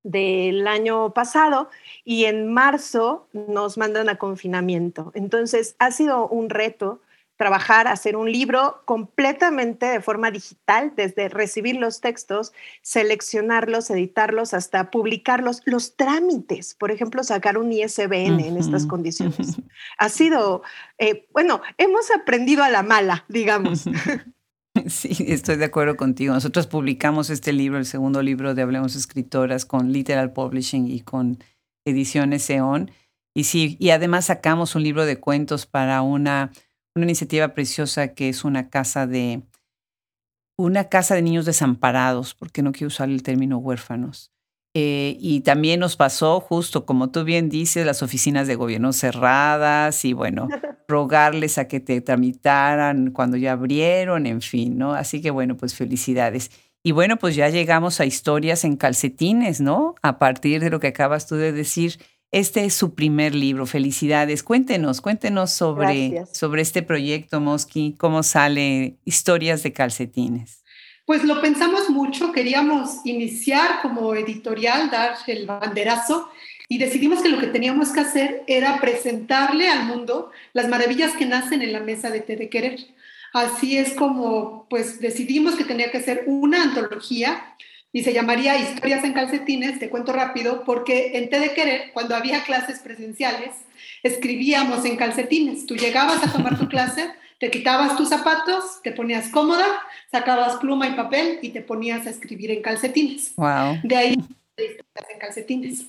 del 0.03 0.67
año 0.67 1.13
pasado 1.13 1.69
y 2.03 2.25
en 2.25 2.51
marzo 2.53 3.27
nos 3.33 3.77
mandan 3.77 4.09
a 4.09 4.17
confinamiento. 4.17 5.11
Entonces 5.15 5.75
ha 5.79 5.91
sido 5.91 6.27
un 6.27 6.49
reto 6.49 7.01
trabajar, 7.41 7.87
hacer 7.87 8.15
un 8.17 8.31
libro 8.31 8.83
completamente 8.85 9.87
de 9.87 9.99
forma 9.99 10.29
digital, 10.29 10.93
desde 10.95 11.27
recibir 11.27 11.75
los 11.75 11.99
textos, 11.99 12.53
seleccionarlos, 12.83 13.89
editarlos, 13.89 14.53
hasta 14.53 14.91
publicarlos. 14.91 15.63
Los 15.65 15.95
trámites, 15.95 16.75
por 16.75 16.91
ejemplo, 16.91 17.23
sacar 17.23 17.57
un 17.57 17.71
ISBN 17.71 18.39
en 18.41 18.57
estas 18.57 18.85
condiciones. 18.85 19.57
Ha 19.97 20.09
sido, 20.09 20.61
eh, 20.99 21.27
bueno, 21.33 21.61
hemos 21.79 22.11
aprendido 22.11 22.63
a 22.63 22.69
la 22.69 22.83
mala, 22.83 23.25
digamos. 23.27 23.85
Sí, 24.87 25.25
estoy 25.27 25.57
de 25.57 25.65
acuerdo 25.65 25.95
contigo. 25.95 26.33
Nosotros 26.33 26.67
publicamos 26.67 27.29
este 27.29 27.53
libro, 27.53 27.77
el 27.77 27.85
segundo 27.85 28.21
libro 28.21 28.53
de 28.53 28.61
Hablemos 28.61 28.95
Escritoras, 28.95 29.65
con 29.65 29.91
Literal 29.91 30.33
Publishing 30.33 30.87
y 30.87 31.01
con 31.01 31.39
Ediciones 31.85 32.49
Eon. 32.49 32.91
Y 33.33 33.45
sí, 33.45 33.77
y 33.79 33.89
además 33.91 34.25
sacamos 34.25 34.75
un 34.75 34.83
libro 34.83 35.05
de 35.05 35.19
cuentos 35.19 35.65
para 35.65 36.01
una, 36.01 36.51
una 36.95 37.05
iniciativa 37.05 37.53
preciosa 37.53 38.09
que 38.09 38.29
es 38.29 38.43
una 38.43 38.69
casa 38.69 39.07
de 39.07 39.43
una 40.57 40.89
casa 40.89 41.15
de 41.15 41.23
niños 41.23 41.45
desamparados, 41.45 42.35
porque 42.35 42.61
no 42.61 42.71
quiero 42.71 42.87
usar 42.87 43.09
el 43.09 43.23
término 43.23 43.57
huérfanos. 43.57 44.31
Eh, 44.73 45.17
y 45.19 45.41
también 45.41 45.81
nos 45.81 45.97
pasó, 45.97 46.39
justo 46.39 46.85
como 46.85 47.11
tú 47.11 47.25
bien 47.25 47.49
dices, 47.49 47.85
las 47.85 48.01
oficinas 48.03 48.47
de 48.47 48.55
gobierno 48.55 48.93
cerradas 48.93 50.05
y 50.05 50.13
bueno, 50.13 50.47
rogarles 50.87 51.57
a 51.57 51.67
que 51.67 51.81
te 51.81 51.99
tramitaran 51.99 53.11
cuando 53.11 53.35
ya 53.35 53.51
abrieron, 53.51 54.25
en 54.25 54.41
fin, 54.41 54.77
¿no? 54.77 54.93
Así 54.93 55.21
que 55.21 55.29
bueno, 55.29 55.57
pues 55.57 55.75
felicidades. 55.75 56.51
Y 56.83 56.93
bueno, 56.93 57.17
pues 57.17 57.35
ya 57.35 57.49
llegamos 57.49 57.99
a 57.99 58.05
historias 58.05 58.63
en 58.63 58.77
calcetines, 58.77 59.59
¿no? 59.61 59.95
A 60.01 60.17
partir 60.17 60.61
de 60.61 60.69
lo 60.69 60.79
que 60.79 60.87
acabas 60.87 61.27
tú 61.27 61.35
de 61.35 61.51
decir, 61.51 61.99
este 62.31 62.63
es 62.63 62.73
su 62.73 62.95
primer 62.95 63.35
libro. 63.35 63.65
Felicidades. 63.65 64.41
Cuéntenos, 64.41 65.01
cuéntenos 65.01 65.51
sobre, 65.51 66.23
sobre 66.31 66.61
este 66.61 66.81
proyecto, 66.81 67.41
Mosky, 67.41 67.95
cómo 67.97 68.23
sale 68.23 68.97
Historias 69.03 69.63
de 69.63 69.73
calcetines. 69.73 70.60
Pues 71.11 71.25
lo 71.25 71.41
pensamos 71.41 71.89
mucho, 71.89 72.31
queríamos 72.31 73.05
iniciar 73.05 73.81
como 73.81 74.15
editorial, 74.15 74.89
dar 74.89 75.17
el 75.27 75.45
banderazo 75.45 76.31
y 76.69 76.77
decidimos 76.77 77.21
que 77.21 77.27
lo 77.27 77.37
que 77.37 77.47
teníamos 77.47 77.89
que 77.89 77.99
hacer 77.99 78.43
era 78.47 78.79
presentarle 78.79 79.67
al 79.67 79.87
mundo 79.87 80.31
las 80.53 80.69
maravillas 80.69 81.11
que 81.17 81.25
nacen 81.25 81.61
en 81.63 81.73
la 81.73 81.81
mesa 81.81 82.11
de 82.11 82.21
Té 82.21 82.37
de 82.37 82.47
Querer. 82.47 82.79
Así 83.33 83.77
es 83.77 83.91
como 83.91 84.67
pues 84.69 85.01
decidimos 85.01 85.55
que 85.55 85.65
tenía 85.65 85.91
que 85.91 85.99
ser 85.99 86.23
una 86.27 86.63
antología 86.63 87.57
y 87.91 88.03
se 88.03 88.13
llamaría 88.13 88.57
Historias 88.57 89.03
en 89.03 89.11
calcetines, 89.11 89.79
te 89.79 89.89
cuento 89.89 90.13
rápido, 90.13 90.63
porque 90.63 91.17
en 91.17 91.29
Té 91.29 91.41
de 91.41 91.53
Querer, 91.53 91.91
cuando 91.91 92.15
había 92.15 92.45
clases 92.45 92.79
presenciales, 92.79 93.49
escribíamos 94.01 94.85
en 94.85 94.95
calcetines. 94.95 95.65
Tú 95.65 95.75
llegabas 95.75 96.23
a 96.23 96.31
tomar 96.31 96.57
tu 96.57 96.69
clase 96.69 97.11
te 97.41 97.49
quitabas 97.49 97.97
tus 97.97 98.07
zapatos, 98.07 98.81
te 98.83 98.91
ponías 98.91 99.29
cómoda, 99.29 99.65
sacabas 100.11 100.57
pluma 100.57 100.87
y 100.87 100.93
papel 100.93 101.39
y 101.41 101.49
te 101.49 101.61
ponías 101.61 102.05
a 102.05 102.11
escribir 102.11 102.51
en 102.51 102.61
calcetines. 102.61 103.33
Wow. 103.35 103.79
De 103.83 103.95
ahí 103.95 104.11
historias 104.11 105.09
en 105.11 105.19
calcetines. 105.19 105.85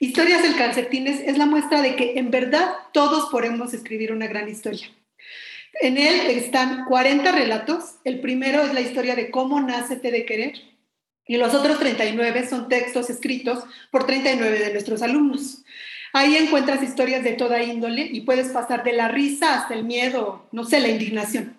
Historias 0.00 0.44
en 0.46 0.54
calcetines 0.54 1.20
es 1.20 1.36
la 1.36 1.44
muestra 1.44 1.82
de 1.82 1.94
que 1.94 2.18
en 2.18 2.30
verdad 2.30 2.70
todos 2.94 3.28
podemos 3.30 3.74
escribir 3.74 4.12
una 4.12 4.28
gran 4.28 4.48
historia. 4.48 4.86
En 5.82 5.98
él 5.98 6.20
están 6.30 6.86
40 6.86 7.32
relatos. 7.32 7.96
El 8.04 8.20
primero 8.20 8.62
es 8.62 8.72
la 8.72 8.80
historia 8.80 9.14
de 9.14 9.30
cómo 9.30 9.60
nace 9.60 9.96
Te 9.96 10.10
de 10.10 10.24
Querer 10.24 10.54
y 11.26 11.36
los 11.36 11.52
otros 11.52 11.78
39 11.78 12.48
son 12.48 12.66
textos 12.70 13.10
escritos 13.10 13.62
por 13.90 14.06
39 14.06 14.58
de 14.58 14.72
nuestros 14.72 15.02
alumnos. 15.02 15.64
Ahí 16.12 16.36
encuentras 16.36 16.82
historias 16.82 17.22
de 17.22 17.32
toda 17.32 17.62
índole 17.62 18.08
y 18.10 18.22
puedes 18.22 18.48
pasar 18.48 18.84
de 18.84 18.92
la 18.92 19.08
risa 19.08 19.54
hasta 19.54 19.74
el 19.74 19.84
miedo, 19.84 20.46
no 20.52 20.64
sé, 20.64 20.80
la 20.80 20.88
indignación. 20.88 21.56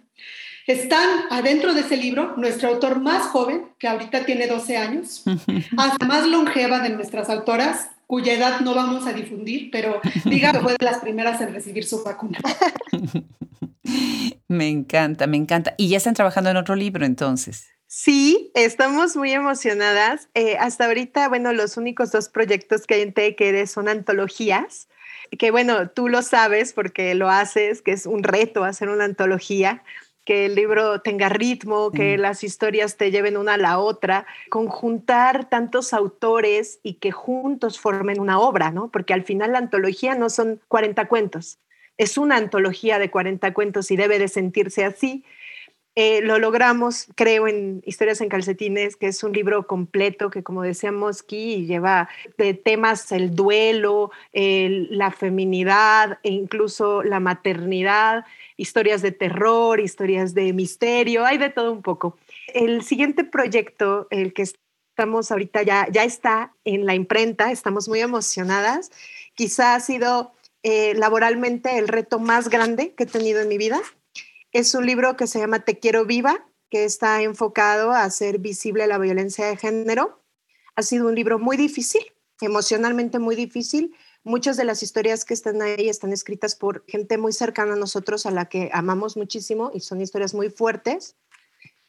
Están 0.67 1.09
adentro 1.31 1.73
de 1.73 1.81
ese 1.81 1.97
libro 1.97 2.35
nuestro 2.37 2.69
autor 2.69 2.99
más 2.99 3.23
joven, 3.23 3.69
que 3.79 3.87
ahorita 3.87 4.25
tiene 4.25 4.47
12 4.47 4.77
años, 4.77 5.23
hasta 5.77 6.05
más 6.05 6.27
longeva 6.27 6.79
de 6.79 6.89
nuestras 6.89 7.29
autoras, 7.29 7.89
cuya 8.05 8.33
edad 8.33 8.59
no 8.61 8.75
vamos 8.75 9.07
a 9.07 9.13
difundir, 9.13 9.69
pero 9.71 10.01
diga 10.25 10.51
que 10.51 10.59
fue 10.59 10.73
de 10.73 10.85
las 10.85 10.99
primeras 10.99 11.41
en 11.41 11.53
recibir 11.53 11.85
su 11.85 12.03
vacuna. 12.03 12.39
Me 14.47 14.67
encanta, 14.69 15.25
me 15.27 15.37
encanta. 15.37 15.73
¿Y 15.77 15.89
ya 15.89 15.97
están 15.97 16.13
trabajando 16.13 16.49
en 16.49 16.57
otro 16.57 16.75
libro 16.75 17.05
entonces? 17.05 17.69
Sí, 17.91 18.51
estamos 18.53 19.17
muy 19.17 19.31
emocionadas. 19.31 20.29
Eh, 20.35 20.57
hasta 20.59 20.85
ahorita, 20.85 21.27
bueno, 21.27 21.53
los 21.53 21.75
únicos 21.75 22.11
dos 22.11 22.29
proyectos 22.29 22.85
que 22.85 22.93
hay 22.93 23.01
en 23.01 23.13
TQD 23.13 23.65
son 23.65 23.89
antologías, 23.89 24.89
que 25.39 25.49
bueno, 25.49 25.89
tú 25.89 26.07
lo 26.07 26.21
sabes 26.21 26.73
porque 26.73 27.15
lo 27.15 27.31
haces, 27.31 27.81
que 27.81 27.93
es 27.93 28.05
un 28.05 28.21
reto 28.21 28.63
hacer 28.63 28.89
una 28.89 29.05
antología, 29.05 29.83
que 30.23 30.45
el 30.45 30.53
libro 30.53 31.01
tenga 31.01 31.29
ritmo, 31.29 31.89
que 31.89 32.15
mm. 32.15 32.21
las 32.21 32.43
historias 32.43 32.95
te 32.95 33.09
lleven 33.09 33.37
una 33.37 33.55
a 33.55 33.57
la 33.57 33.79
otra, 33.79 34.27
conjuntar 34.51 35.49
tantos 35.49 35.91
autores 35.91 36.79
y 36.83 36.99
que 36.99 37.11
juntos 37.11 37.79
formen 37.79 38.19
una 38.19 38.39
obra, 38.39 38.69
¿no? 38.69 38.91
Porque 38.91 39.15
al 39.15 39.23
final 39.23 39.53
la 39.53 39.57
antología 39.57 40.13
no 40.13 40.29
son 40.29 40.61
40 40.67 41.07
cuentos, 41.07 41.57
es 41.97 42.19
una 42.19 42.37
antología 42.37 42.99
de 42.99 43.09
40 43.09 43.51
cuentos 43.55 43.89
y 43.89 43.97
debe 43.97 44.19
de 44.19 44.27
sentirse 44.27 44.85
así. 44.85 45.25
Eh, 45.95 46.21
lo 46.21 46.39
logramos, 46.39 47.07
creo, 47.15 47.47
en 47.47 47.81
Historias 47.85 48.21
en 48.21 48.29
Calcetines, 48.29 48.95
que 48.95 49.07
es 49.07 49.23
un 49.23 49.33
libro 49.33 49.67
completo 49.67 50.29
que, 50.29 50.43
como 50.43 50.61
decía 50.61 50.91
Mosky, 50.91 51.65
lleva 51.65 52.07
de 52.37 52.53
temas 52.53 53.11
el 53.11 53.35
duelo, 53.35 54.11
la 54.31 55.11
feminidad 55.11 56.19
e 56.23 56.29
incluso 56.29 57.03
la 57.03 57.19
maternidad, 57.19 58.25
historias 58.55 59.01
de 59.01 59.11
terror, 59.11 59.79
historias 59.79 60.33
de 60.33 60.53
misterio, 60.53 61.25
hay 61.25 61.37
de 61.37 61.49
todo 61.49 61.71
un 61.71 61.81
poco. 61.81 62.17
El 62.53 62.83
siguiente 62.83 63.23
proyecto, 63.23 64.07
el 64.09 64.33
que 64.33 64.43
estamos 64.99 65.31
ahorita 65.31 65.63
ya, 65.63 65.87
ya 65.89 66.03
está 66.03 66.53
en 66.65 66.85
la 66.85 66.93
imprenta, 66.93 67.51
estamos 67.51 67.87
muy 67.87 68.01
emocionadas. 68.01 68.91
Quizá 69.33 69.75
ha 69.75 69.79
sido 69.79 70.33
eh, 70.63 70.93
laboralmente 70.95 71.77
el 71.77 71.87
reto 71.87 72.19
más 72.19 72.49
grande 72.49 72.93
que 72.93 73.03
he 73.03 73.07
tenido 73.07 73.41
en 73.41 73.47
mi 73.47 73.57
vida 73.57 73.81
es 74.51 74.73
un 74.73 74.85
libro 74.85 75.15
que 75.15 75.27
se 75.27 75.39
llama 75.39 75.59
Te 75.59 75.79
quiero 75.79 76.05
viva, 76.05 76.45
que 76.69 76.85
está 76.85 77.21
enfocado 77.21 77.91
a 77.91 78.03
hacer 78.03 78.39
visible 78.39 78.87
la 78.87 78.97
violencia 78.97 79.45
de 79.47 79.57
género. 79.57 80.21
Ha 80.75 80.81
sido 80.81 81.07
un 81.07 81.15
libro 81.15 81.39
muy 81.39 81.57
difícil, 81.57 82.01
emocionalmente 82.41 83.19
muy 83.19 83.35
difícil. 83.35 83.95
Muchas 84.23 84.57
de 84.57 84.65
las 84.65 84.83
historias 84.83 85.25
que 85.25 85.33
están 85.33 85.61
ahí 85.61 85.89
están 85.89 86.13
escritas 86.13 86.55
por 86.55 86.83
gente 86.87 87.17
muy 87.17 87.33
cercana 87.33 87.73
a 87.73 87.77
nosotros, 87.77 88.25
a 88.25 88.31
la 88.31 88.45
que 88.45 88.69
amamos 88.73 89.17
muchísimo 89.17 89.71
y 89.73 89.79
son 89.79 90.01
historias 90.01 90.33
muy 90.33 90.49
fuertes. 90.49 91.15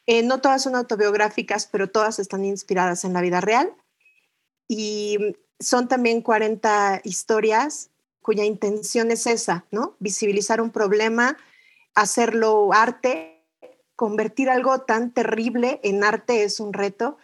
Eh, 0.07 0.23
no 0.23 0.41
todas 0.41 0.63
son 0.63 0.77
autobiográficas, 0.77 1.67
pero 1.67 1.91
todas 1.91 2.19
están 2.19 2.45
inspiradas 2.45 3.05
en 3.05 3.13
la 3.13 3.21
vida 3.21 3.41
real. 3.41 3.73
Y 4.69 5.19
son 5.59 5.89
también 5.89 6.23
40 6.23 7.03
historias 7.05 7.91
cuya 8.23 8.45
intención 8.45 9.11
es 9.11 9.27
esa, 9.27 9.67
¿no? 9.71 9.97
Visibilizar 9.99 10.61
un 10.61 10.71
problema, 10.71 11.37
hacerlo 11.95 12.73
arte, 12.73 13.45
convertir 13.97 14.49
algo 14.49 14.81
tan 14.81 15.13
terrible 15.13 15.81
en 15.83 16.05
arte 16.05 16.43
es 16.43 16.61
un 16.61 16.73
reto 16.73 17.19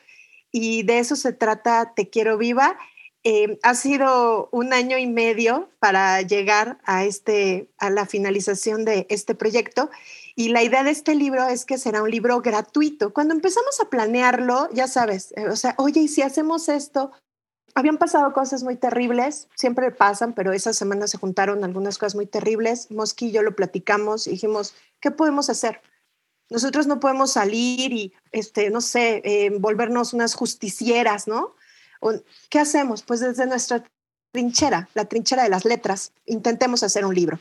y 0.50 0.82
de 0.84 0.98
eso 0.98 1.16
se 1.16 1.32
trata 1.32 1.92
Te 1.94 2.08
quiero 2.10 2.38
viva. 2.38 2.78
Eh, 3.24 3.58
ha 3.62 3.74
sido 3.74 4.48
un 4.52 4.72
año 4.72 4.98
y 4.98 5.06
medio 5.06 5.68
para 5.80 6.22
llegar 6.22 6.78
a, 6.84 7.04
este, 7.04 7.68
a 7.78 7.90
la 7.90 8.06
finalización 8.06 8.84
de 8.84 9.06
este 9.10 9.34
proyecto 9.34 9.90
y 10.36 10.50
la 10.50 10.62
idea 10.62 10.84
de 10.84 10.90
este 10.90 11.14
libro 11.14 11.48
es 11.48 11.64
que 11.64 11.78
será 11.78 12.02
un 12.02 12.10
libro 12.10 12.40
gratuito. 12.42 13.12
Cuando 13.12 13.34
empezamos 13.34 13.80
a 13.80 13.88
planearlo, 13.88 14.68
ya 14.72 14.86
sabes, 14.86 15.32
eh, 15.36 15.48
o 15.48 15.56
sea, 15.56 15.74
oye, 15.78 16.00
¿y 16.00 16.08
si 16.08 16.22
hacemos 16.22 16.68
esto? 16.68 17.10
Habían 17.74 17.98
pasado 17.98 18.32
cosas 18.32 18.62
muy 18.62 18.76
terribles, 18.76 19.48
siempre 19.54 19.90
pasan, 19.90 20.32
pero 20.32 20.52
esa 20.52 20.72
semana 20.72 21.06
se 21.06 21.18
juntaron 21.18 21.64
algunas 21.64 21.98
cosas 21.98 22.14
muy 22.14 22.26
terribles. 22.26 22.90
Mosqui 22.90 23.26
y 23.26 23.32
yo 23.32 23.42
lo 23.42 23.54
platicamos 23.54 24.26
y 24.26 24.30
dijimos, 24.30 24.74
¿qué 25.00 25.10
podemos 25.10 25.50
hacer? 25.50 25.82
Nosotros 26.48 26.86
no 26.86 27.00
podemos 27.00 27.32
salir 27.32 27.92
y, 27.92 28.14
este, 28.32 28.70
no 28.70 28.80
sé, 28.80 29.20
eh, 29.24 29.50
volvernos 29.58 30.12
unas 30.14 30.34
justicieras, 30.34 31.26
¿no? 31.26 31.54
¿Qué 32.50 32.58
hacemos? 32.60 33.02
Pues 33.02 33.20
desde 33.20 33.46
nuestra 33.46 33.84
trinchera, 34.32 34.88
la 34.94 35.06
trinchera 35.06 35.42
de 35.42 35.48
las 35.48 35.64
letras, 35.64 36.12
intentemos 36.24 36.82
hacer 36.82 37.04
un 37.04 37.14
libro. 37.14 37.40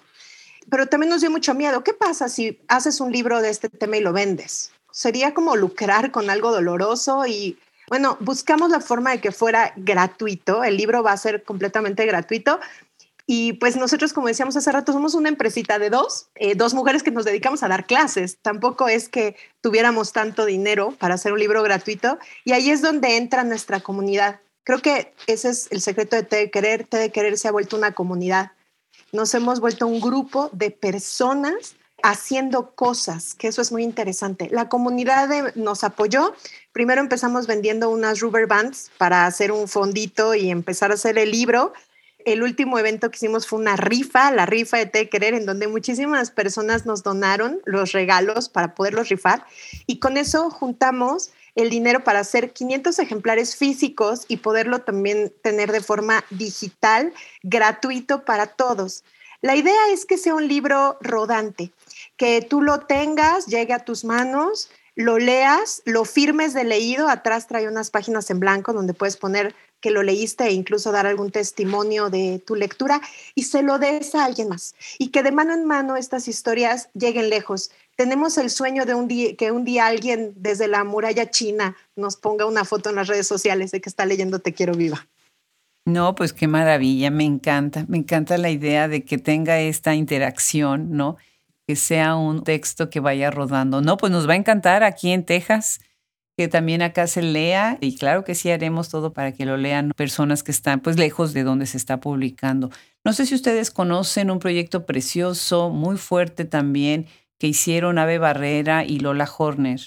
Pero 0.70 0.88
también 0.88 1.12
nos 1.12 1.22
dio 1.22 1.30
mucho 1.30 1.54
miedo. 1.54 1.84
¿Qué 1.84 1.94
pasa 1.94 2.30
si 2.30 2.60
haces 2.68 3.00
un 3.00 3.12
libro 3.12 3.42
de 3.42 3.50
este 3.50 3.70
tema 3.70 3.98
y 3.98 4.02
lo 4.02 4.14
vendes? 4.14 4.72
Sería 4.92 5.34
como 5.34 5.56
lucrar 5.56 6.12
con 6.12 6.30
algo 6.30 6.52
doloroso 6.52 7.26
y 7.28 7.60
bueno, 7.90 8.18
buscamos 8.20 8.70
la 8.70 8.80
forma 8.80 9.12
de 9.12 9.22
que 9.22 9.32
fuera 9.32 9.74
gratuito. 9.76 10.64
El 10.64 10.78
libro 10.78 11.04
va 11.04 11.12
a 11.12 11.18
ser 11.18 11.44
completamente 11.44 12.06
gratuito. 12.06 12.60
Y 13.28 13.54
pues 13.54 13.76
nosotros, 13.76 14.14
como 14.14 14.28
decíamos 14.28 14.56
hace 14.56 14.72
rato, 14.72 14.94
somos 14.94 15.16
una 15.16 15.30
empresita 15.30 15.80
de 15.80 15.90
dos, 15.90 16.28
eh, 16.36 16.54
dos 16.56 16.76
mujeres 16.76 17.02
que 17.02 17.12
nos 17.12 17.26
dedicamos 17.26 17.64
a 17.64 17.68
dar 17.68 17.88
clases. 17.88 18.38
Tampoco 18.42 18.88
es 18.88 19.10
que 19.10 19.36
tuviéramos 19.62 20.14
tanto 20.14 20.46
dinero 20.46 20.92
para 21.00 21.16
hacer 21.16 21.34
un 21.34 21.40
libro 21.40 21.64
gratuito. 21.64 22.20
Y 22.44 22.52
ahí 22.52 22.70
es 22.70 22.82
donde 22.82 23.18
entra 23.18 23.44
nuestra 23.44 23.80
comunidad. 23.80 24.42
Creo 24.64 24.82
que 24.82 25.14
ese 25.28 25.50
es 25.50 25.68
el 25.72 25.82
secreto 25.82 26.16
de 26.16 26.24
Te 26.24 26.36
de 26.36 26.52
Querer. 26.52 26.86
Te 26.86 26.98
de 26.98 27.12
Querer 27.12 27.38
se 27.38 27.48
ha 27.48 27.52
vuelto 27.52 27.78
una 27.78 27.94
comunidad. 27.94 28.52
Nos 29.12 29.34
hemos 29.34 29.60
vuelto 29.60 29.88
un 29.88 30.02
grupo 30.02 30.50
de 30.54 30.70
personas 30.70 31.76
haciendo 32.04 32.72
cosas, 32.72 33.34
que 33.34 33.48
eso 33.48 33.62
es 33.62 33.72
muy 33.72 33.84
interesante. 33.84 34.50
La 34.52 34.70
comunidad 34.70 35.54
nos 35.56 35.84
apoyó. 35.84 36.36
Primero 36.72 37.02
empezamos 37.02 37.48
vendiendo 37.48 37.90
unas 37.90 38.20
rubber 38.20 38.48
bands 38.48 38.92
para 38.98 39.26
hacer 39.26 39.52
un 39.52 39.68
fondito 39.68 40.36
y 40.36 40.50
empezar 40.50 40.92
a 40.92 40.96
hacer 40.96 41.18
el 41.18 41.32
libro. 41.32 41.74
El 42.26 42.44
último 42.44 42.80
evento 42.80 43.10
que 43.12 43.18
hicimos 43.18 43.48
fue 43.48 43.60
una 43.60 43.76
rifa, 43.76 44.32
la 44.32 44.46
rifa 44.46 44.78
de 44.78 44.88
Te 44.88 45.10
Querer, 45.10 45.36
en 45.36 45.46
donde 45.46 45.68
muchísimas 45.68 46.32
personas 46.32 46.86
nos 46.86 47.04
donaron 47.04 47.62
los 47.66 47.92
regalos 47.92 48.50
para 48.50 48.74
poderlos 48.74 49.10
rifar. 49.10 49.46
Y 49.86 50.00
con 50.00 50.18
eso 50.18 50.50
juntamos 50.50 51.32
el 51.56 51.70
dinero 51.70 52.04
para 52.04 52.20
hacer 52.20 52.52
500 52.52 53.00
ejemplares 53.00 53.56
físicos 53.56 54.26
y 54.28 54.38
poderlo 54.38 54.82
también 54.82 55.34
tener 55.42 55.72
de 55.72 55.82
forma 55.82 56.24
digital, 56.30 57.14
gratuito 57.44 58.26
para 58.26 58.48
todos. 58.48 59.04
La 59.42 59.56
idea 59.56 59.90
es 59.92 60.06
que 60.06 60.18
sea 60.18 60.34
un 60.34 60.48
libro 60.48 60.98
rodante, 61.02 61.72
que 62.18 62.42
tú 62.42 62.62
lo 62.62 62.82
tengas, 62.82 63.48
llegue 63.48 63.74
a 63.74 63.86
tus 63.86 64.04
manos, 64.06 64.70
lo 64.96 65.20
leas, 65.20 65.82
lo 65.86 66.06
firmes 66.06 66.54
de 66.54 66.64
leído, 66.64 67.10
atrás 67.10 67.48
trae 67.48 67.68
unas 67.68 67.92
páginas 67.92 68.30
en 68.30 68.40
blanco 68.40 68.72
donde 68.72 68.94
puedes 68.94 69.18
poner 69.18 69.54
que 69.82 69.92
lo 69.92 70.04
leíste 70.04 70.46
e 70.46 70.54
incluso 70.54 70.92
dar 70.92 71.06
algún 71.06 71.32
testimonio 71.32 72.10
de 72.10 72.42
tu 72.44 72.56
lectura 72.56 73.02
y 73.36 73.44
se 73.44 73.62
lo 73.62 73.78
des 73.78 74.16
a 74.16 74.26
alguien 74.26 74.50
más 74.50 74.74
y 74.98 75.10
que 75.10 75.22
de 75.22 75.32
mano 75.32 75.54
en 75.54 75.66
mano 75.66 75.98
estas 75.98 76.28
historias 76.28 76.90
lleguen 76.94 77.30
lejos. 77.30 77.72
Tenemos 77.98 78.38
el 78.38 78.50
sueño 78.50 78.86
de 78.86 78.96
un 78.96 79.08
día, 79.08 79.36
que 79.36 79.52
un 79.52 79.66
día 79.66 79.86
alguien 79.86 80.34
desde 80.38 80.68
la 80.68 80.84
muralla 80.86 81.30
china 81.30 81.76
nos 81.96 82.16
ponga 82.16 82.46
una 82.46 82.66
foto 82.66 82.90
en 82.90 82.96
las 82.96 83.08
redes 83.08 83.28
sociales 83.28 83.72
de 83.72 83.82
que 83.82 83.90
está 83.90 84.06
leyendo 84.06 84.40
Te 84.40 84.54
quiero 84.54 84.74
viva. 84.74 85.08
No, 85.86 86.16
pues 86.16 86.34
qué 86.34 86.48
maravilla, 86.48 87.12
me 87.12 87.26
encanta, 87.26 87.86
me 87.88 87.98
encanta 88.00 88.40
la 88.40 88.50
idea 88.50 88.88
de 88.88 89.04
que 89.04 89.20
tenga 89.20 89.60
esta 89.60 89.94
interacción, 89.94 90.94
¿no? 90.94 91.18
Que 91.68 91.76
sea 91.76 92.16
un 92.16 92.44
texto 92.44 92.90
que 92.90 93.00
vaya 93.00 93.32
rodando. 93.32 93.82
No, 93.82 93.98
pues 93.98 94.12
nos 94.12 94.30
va 94.30 94.34
a 94.34 94.38
encantar 94.38 94.84
aquí 94.84 95.12
en 95.12 95.26
Texas 95.26 95.80
que 96.38 96.48
también 96.48 96.82
acá 96.82 97.08
se 97.08 97.22
lea 97.22 97.78
y 97.80 97.96
claro 97.96 98.24
que 98.24 98.36
sí 98.36 98.52
haremos 98.52 98.90
todo 98.90 99.14
para 99.14 99.32
que 99.32 99.46
lo 99.46 99.56
lean 99.56 99.92
personas 99.96 100.44
que 100.44 100.52
están 100.52 100.82
pues 100.82 100.98
lejos 100.98 101.34
de 101.34 101.44
donde 101.44 101.66
se 101.66 101.78
está 101.78 102.00
publicando. 102.00 102.70
No 103.06 103.14
sé 103.14 103.26
si 103.26 103.36
ustedes 103.36 103.72
conocen 103.72 104.30
un 104.30 104.40
proyecto 104.40 104.86
precioso, 104.86 105.70
muy 105.70 105.98
fuerte 105.98 106.44
también, 106.44 107.08
que 107.40 107.48
hicieron 107.48 107.98
Ave 107.98 108.18
Barrera 108.18 108.84
y 108.84 109.00
Lola 109.00 109.30
Horner, 109.38 109.80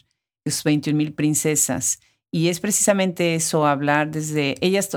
sus 0.44 0.64
21 0.64 0.96
mil 0.96 1.12
princesas. 1.12 2.00
Y 2.30 2.48
es 2.48 2.60
precisamente 2.60 3.34
eso, 3.34 3.66
hablar 3.66 4.10
desde, 4.10 4.54
ellas 4.60 4.90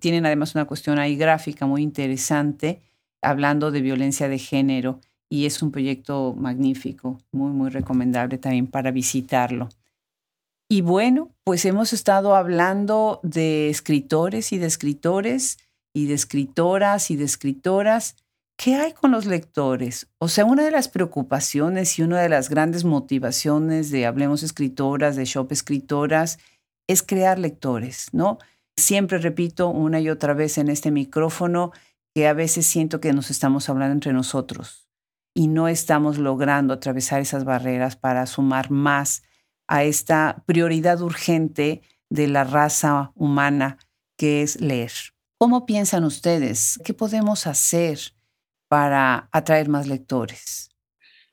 tienen 0.00 0.26
además 0.26 0.54
una 0.54 0.66
cuestión 0.66 0.98
ahí 0.98 1.16
gráfica 1.16 1.66
muy 1.66 1.82
interesante, 1.82 2.82
hablando 3.22 3.70
de 3.70 3.80
violencia 3.80 4.28
de 4.28 4.38
género, 4.38 5.00
y 5.30 5.46
es 5.46 5.62
un 5.62 5.70
proyecto 5.70 6.34
magnífico, 6.36 7.18
muy, 7.32 7.50
muy 7.52 7.70
recomendable 7.70 8.38
también 8.38 8.66
para 8.66 8.90
visitarlo. 8.90 9.68
Y 10.70 10.82
bueno, 10.82 11.30
pues 11.44 11.64
hemos 11.64 11.92
estado 11.92 12.34
hablando 12.34 13.20
de 13.22 13.70
escritores 13.70 14.52
y 14.52 14.58
de 14.58 14.66
escritores 14.66 15.58
y 15.94 16.06
de 16.06 16.14
escritoras 16.14 17.10
y 17.10 17.16
de 17.16 17.24
escritoras. 17.24 18.16
¿Qué 18.58 18.74
hay 18.74 18.92
con 18.92 19.10
los 19.12 19.24
lectores? 19.24 20.08
O 20.18 20.28
sea, 20.28 20.44
una 20.44 20.64
de 20.64 20.70
las 20.70 20.88
preocupaciones 20.88 21.98
y 21.98 22.02
una 22.02 22.20
de 22.20 22.28
las 22.28 22.50
grandes 22.50 22.84
motivaciones 22.84 23.90
de 23.90 24.04
Hablemos 24.04 24.42
Escritoras, 24.42 25.16
de 25.16 25.24
Shop 25.24 25.50
Escritoras, 25.52 26.38
es 26.88 27.02
crear 27.02 27.38
lectores, 27.38 28.08
¿no? 28.12 28.38
Siempre 28.76 29.18
repito 29.18 29.68
una 29.68 30.00
y 30.00 30.10
otra 30.10 30.34
vez 30.34 30.58
en 30.58 30.68
este 30.68 30.90
micrófono 30.90 31.72
que 32.14 32.26
a 32.26 32.32
veces 32.32 32.66
siento 32.66 33.00
que 33.00 33.12
nos 33.12 33.30
estamos 33.30 33.68
hablando 33.68 33.92
entre 33.92 34.12
nosotros 34.12 34.87
y 35.38 35.46
no 35.46 35.68
estamos 35.68 36.18
logrando 36.18 36.74
atravesar 36.74 37.20
esas 37.20 37.44
barreras 37.44 37.94
para 37.94 38.26
sumar 38.26 38.72
más 38.72 39.22
a 39.68 39.84
esta 39.84 40.42
prioridad 40.46 41.00
urgente 41.00 41.82
de 42.10 42.26
la 42.26 42.42
raza 42.42 43.12
humana 43.14 43.78
que 44.16 44.42
es 44.42 44.60
leer. 44.60 44.90
¿Cómo 45.38 45.64
piensan 45.64 46.02
ustedes? 46.02 46.80
¿Qué 46.84 46.92
podemos 46.92 47.46
hacer 47.46 48.00
para 48.66 49.28
atraer 49.30 49.68
más 49.68 49.86
lectores? 49.86 50.70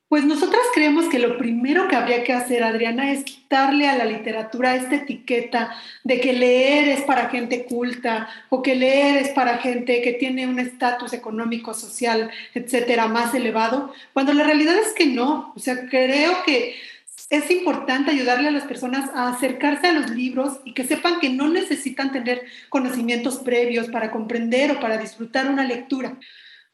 Pues 0.07 0.23
nosotras 0.23 0.61
creemos 0.73 1.09
que 1.09 1.17
lo 1.17 1.37
primero 1.37 1.87
que 1.87 1.95
habría 1.95 2.23
que 2.23 2.31
hacer, 2.31 2.63
Adriana, 2.63 3.11
es 3.11 3.23
quitarle 3.23 3.89
a 3.89 3.97
la 3.97 4.05
literatura 4.05 4.75
esta 4.75 4.95
etiqueta 4.95 5.75
de 6.03 6.21
que 6.21 6.31
leer 6.31 6.89
es 6.89 7.01
para 7.01 7.29
gente 7.29 7.65
culta 7.65 8.29
o 8.49 8.61
que 8.61 8.75
leer 8.75 9.17
es 9.17 9.29
para 9.29 9.57
gente 9.57 10.03
que 10.03 10.13
tiene 10.13 10.47
un 10.47 10.59
estatus 10.59 11.11
económico, 11.13 11.73
social, 11.73 12.29
etcétera, 12.53 13.07
más 13.07 13.33
elevado, 13.33 13.93
cuando 14.13 14.33
la 14.33 14.43
realidad 14.43 14.75
es 14.77 14.93
que 14.93 15.07
no. 15.07 15.51
O 15.55 15.59
sea, 15.59 15.87
creo 15.89 16.43
que 16.45 16.75
es 17.31 17.49
importante 17.49 18.11
ayudarle 18.11 18.49
a 18.49 18.51
las 18.51 18.65
personas 18.65 19.09
a 19.15 19.29
acercarse 19.29 19.87
a 19.87 19.93
los 19.93 20.11
libros 20.11 20.59
y 20.65 20.75
que 20.75 20.83
sepan 20.83 21.19
que 21.19 21.29
no 21.29 21.49
necesitan 21.49 22.11
tener 22.11 22.43
conocimientos 22.69 23.39
previos 23.39 23.87
para 23.89 24.11
comprender 24.11 24.71
o 24.71 24.79
para 24.79 24.99
disfrutar 24.99 25.49
una 25.49 25.63
lectura. 25.63 26.17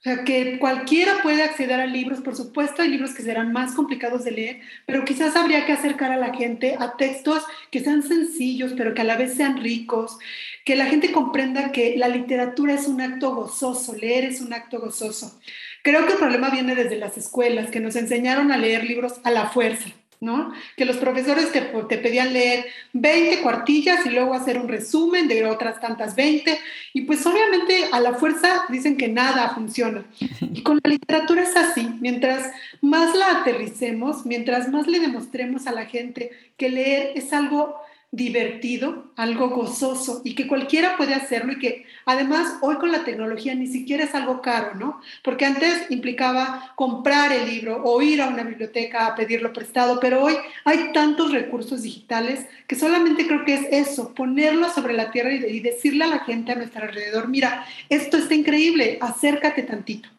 O 0.02 0.04
sea, 0.04 0.24
que 0.24 0.58
cualquiera 0.58 1.22
puede 1.22 1.44
acceder 1.44 1.80
a 1.80 1.86
libros, 1.86 2.22
por 2.22 2.36
supuesto 2.36 2.82
hay 2.82 2.90
libros 2.90 3.14
que 3.14 3.22
serán 3.22 3.54
más 3.54 3.76
complicados 3.76 4.24
de 4.24 4.32
leer, 4.32 4.62
pero 4.88 5.06
quizás 5.06 5.36
habría 5.36 5.68
que 5.68 5.74
acercar 5.74 6.12
a 6.12 6.18
la 6.18 6.34
gente 6.34 6.76
a 6.80 6.98
textos 6.98 7.44
que 7.70 7.82
sean 7.82 8.02
sencillos, 8.02 8.74
pero 8.76 8.96
que 8.96 9.02
a 9.02 9.04
la 9.04 9.16
vez 9.16 9.36
sean 9.36 9.62
ricos, 9.62 10.18
que 10.66 10.76
la 10.76 10.88
gente 10.88 11.12
comprenda 11.12 11.72
que 11.72 11.98
la 11.98 12.08
literatura 12.08 12.74
es 12.74 12.88
un 12.88 13.00
acto 13.00 13.36
gozoso, 13.36 13.96
leer 13.96 14.26
es 14.26 14.42
un 14.42 14.54
acto 14.54 14.80
gozoso. 14.80 15.40
Creo 15.84 16.08
que 16.08 16.14
el 16.14 16.18
problema 16.18 16.50
viene 16.50 16.74
desde 16.74 16.98
las 16.98 17.16
escuelas, 17.18 17.70
que 17.70 17.80
nos 17.80 17.96
enseñaron 17.96 18.52
a 18.52 18.58
leer 18.58 18.86
libros 18.86 19.22
a 19.24 19.30
la 19.30 19.50
fuerza. 19.52 19.92
¿No? 20.22 20.54
Que 20.78 20.86
los 20.86 20.98
profesores 20.98 21.52
te, 21.52 21.62
te, 21.62 21.98
pedían 21.98 22.32
leer 22.32 22.68
20 22.94 23.42
cuartillas 23.42 24.06
y 24.06 24.12
luego 24.12 24.36
hacer 24.36 24.60
un 24.60 24.68
resumen 24.68 25.28
de 25.28 25.46
otras 25.46 25.82
tantas 25.82 26.16
20. 26.16 26.60
Y 26.94 27.02
pues 27.02 27.26
obviamente 27.26 27.88
a 27.92 28.00
la 28.00 28.14
fuerza 28.14 28.66
dicen 28.70 28.98
que 28.98 29.08
nada 29.08 29.50
funciona. 29.50 30.06
Y 30.40 30.62
con 30.62 30.80
la 30.84 30.90
literatura 30.92 31.42
es 31.42 31.58
así. 31.58 31.90
Mientras 32.00 32.52
más 32.82 33.16
la 33.16 33.42
aterricemos, 33.42 34.26
mientras 34.26 34.70
más 34.70 34.86
le 34.86 35.00
demostremos 35.00 35.66
a 35.66 35.72
la 35.72 35.86
gente 35.86 36.30
que 36.56 36.70
leer 36.70 37.14
es 37.16 37.34
algo 37.34 37.81
divertido, 38.12 39.14
algo 39.16 39.50
gozoso 39.50 40.22
y 40.26 40.36
que 40.36 40.46
cualquiera 40.46 40.98
puede 40.98 41.14
hacerlo 41.14 41.54
y 41.54 41.60
que 41.60 41.86
además 42.06 42.58
hoy 42.62 42.76
con 42.76 42.92
la 42.92 43.06
tecnología 43.06 43.56
ni 43.56 43.68
siquiera 43.68 44.04
es 44.04 44.14
algo 44.14 44.42
caro, 44.42 44.76
¿no? 44.76 45.00
Porque 45.24 45.46
antes 45.46 45.90
implicaba 45.90 46.74
comprar 46.76 47.32
el 47.32 47.48
libro 47.48 47.82
o 47.86 48.02
ir 48.02 48.22
a 48.22 48.28
una 48.28 48.44
biblioteca 48.44 49.08
a 49.08 49.16
pedirlo 49.16 49.54
prestado, 49.54 50.00
pero 50.02 50.24
hoy 50.24 50.36
hay 50.66 50.92
tantos 50.92 51.32
recursos 51.32 51.84
digitales 51.84 52.46
que 52.68 52.76
solamente 52.76 53.26
creo 53.26 53.46
que 53.46 53.54
es 53.54 53.68
eso, 53.72 54.14
ponerlo 54.14 54.70
sobre 54.70 54.94
la 54.94 55.12
tierra 55.12 55.34
y, 55.34 55.62
decirle 55.62 56.04
a 56.04 56.08
la 56.08 56.20
gente 56.20 56.52
a 56.52 56.56
nuestro 56.56 56.84
alrededor, 56.84 57.30
mira, 57.30 57.66
esto 57.88 58.18
está 58.18 58.34
increíble, 58.36 58.98
acércate 59.00 59.64
tantito. 59.64 60.10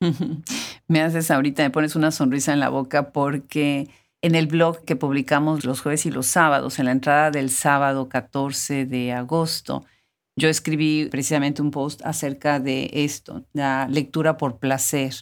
Me 0.88 1.02
haces 1.02 1.30
ahorita, 1.30 1.62
me 1.62 1.70
pones 1.70 1.94
una 1.96 2.10
sonrisa 2.10 2.52
en 2.52 2.60
la 2.60 2.70
boca 2.70 3.10
porque 3.10 3.88
en 4.22 4.34
el 4.34 4.46
blog 4.46 4.84
que 4.84 4.96
publicamos 4.96 5.64
los 5.64 5.80
jueves 5.80 6.06
y 6.06 6.10
los 6.10 6.26
sábados, 6.26 6.78
en 6.78 6.86
la 6.86 6.92
entrada 6.92 7.30
del 7.30 7.50
sábado 7.50 8.08
14 8.08 8.86
de 8.86 9.12
agosto, 9.12 9.84
yo 10.36 10.48
escribí 10.48 11.08
precisamente 11.10 11.62
un 11.62 11.70
post 11.70 12.00
acerca 12.04 12.60
de 12.60 12.90
esto, 12.92 13.44
la 13.52 13.88
lectura 13.88 14.36
por 14.36 14.58
placer, 14.58 15.14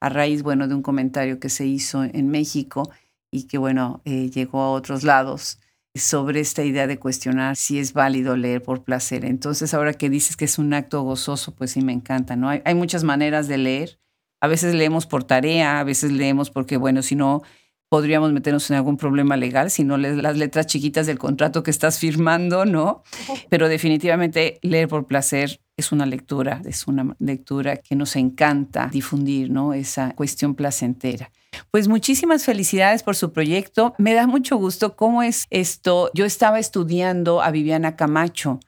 a 0.00 0.08
raíz, 0.08 0.42
bueno, 0.42 0.68
de 0.68 0.74
un 0.74 0.82
comentario 0.82 1.40
que 1.40 1.48
se 1.48 1.66
hizo 1.66 2.04
en 2.04 2.28
México 2.28 2.90
y 3.30 3.44
que, 3.44 3.58
bueno, 3.58 4.00
eh, 4.04 4.30
llegó 4.30 4.60
a 4.60 4.70
otros 4.70 5.02
lados 5.02 5.58
sobre 5.94 6.40
esta 6.40 6.64
idea 6.64 6.86
de 6.86 6.98
cuestionar 6.98 7.56
si 7.56 7.78
es 7.78 7.92
válido 7.92 8.36
leer 8.36 8.62
por 8.62 8.84
placer. 8.84 9.24
Entonces, 9.24 9.74
ahora 9.74 9.94
que 9.94 10.10
dices 10.10 10.36
que 10.36 10.44
es 10.44 10.58
un 10.58 10.72
acto 10.72 11.02
gozoso, 11.02 11.54
pues 11.54 11.72
sí 11.72 11.82
me 11.82 11.92
encanta, 11.92 12.36
¿no? 12.36 12.48
Hay, 12.48 12.62
hay 12.64 12.74
muchas 12.74 13.02
maneras 13.02 13.48
de 13.48 13.58
leer. 13.58 13.98
A 14.40 14.46
veces 14.46 14.74
leemos 14.74 15.06
por 15.06 15.24
tarea, 15.24 15.80
a 15.80 15.84
veces 15.84 16.12
leemos 16.12 16.50
porque, 16.50 16.76
bueno, 16.76 17.02
si 17.02 17.16
no 17.16 17.42
podríamos 17.88 18.32
meternos 18.32 18.70
en 18.70 18.76
algún 18.76 18.96
problema 18.96 19.36
legal 19.36 19.70
si 19.70 19.84
no 19.84 19.96
lees 19.96 20.16
las 20.16 20.36
letras 20.36 20.66
chiquitas 20.66 21.06
del 21.06 21.18
contrato 21.18 21.62
que 21.62 21.70
estás 21.70 21.98
firmando, 21.98 22.64
¿no? 22.64 23.02
Pero 23.48 23.68
definitivamente 23.68 24.58
leer 24.62 24.88
por 24.88 25.06
placer 25.06 25.60
es 25.76 25.92
una 25.92 26.06
lectura, 26.06 26.60
es 26.64 26.86
una 26.86 27.16
lectura 27.18 27.76
que 27.76 27.94
nos 27.94 28.16
encanta 28.16 28.88
difundir, 28.92 29.50
¿no? 29.50 29.72
Esa 29.72 30.12
cuestión 30.14 30.54
placentera. 30.54 31.30
Pues 31.70 31.88
muchísimas 31.88 32.44
felicidades 32.44 33.02
por 33.02 33.16
su 33.16 33.32
proyecto. 33.32 33.94
Me 33.98 34.12
da 34.12 34.26
mucho 34.26 34.56
gusto 34.56 34.96
cómo 34.96 35.22
es 35.22 35.46
esto. 35.50 36.10
Yo 36.14 36.24
estaba 36.24 36.58
estudiando 36.58 37.42
a 37.42 37.50
Viviana 37.50 37.96
Camacho 37.96 38.60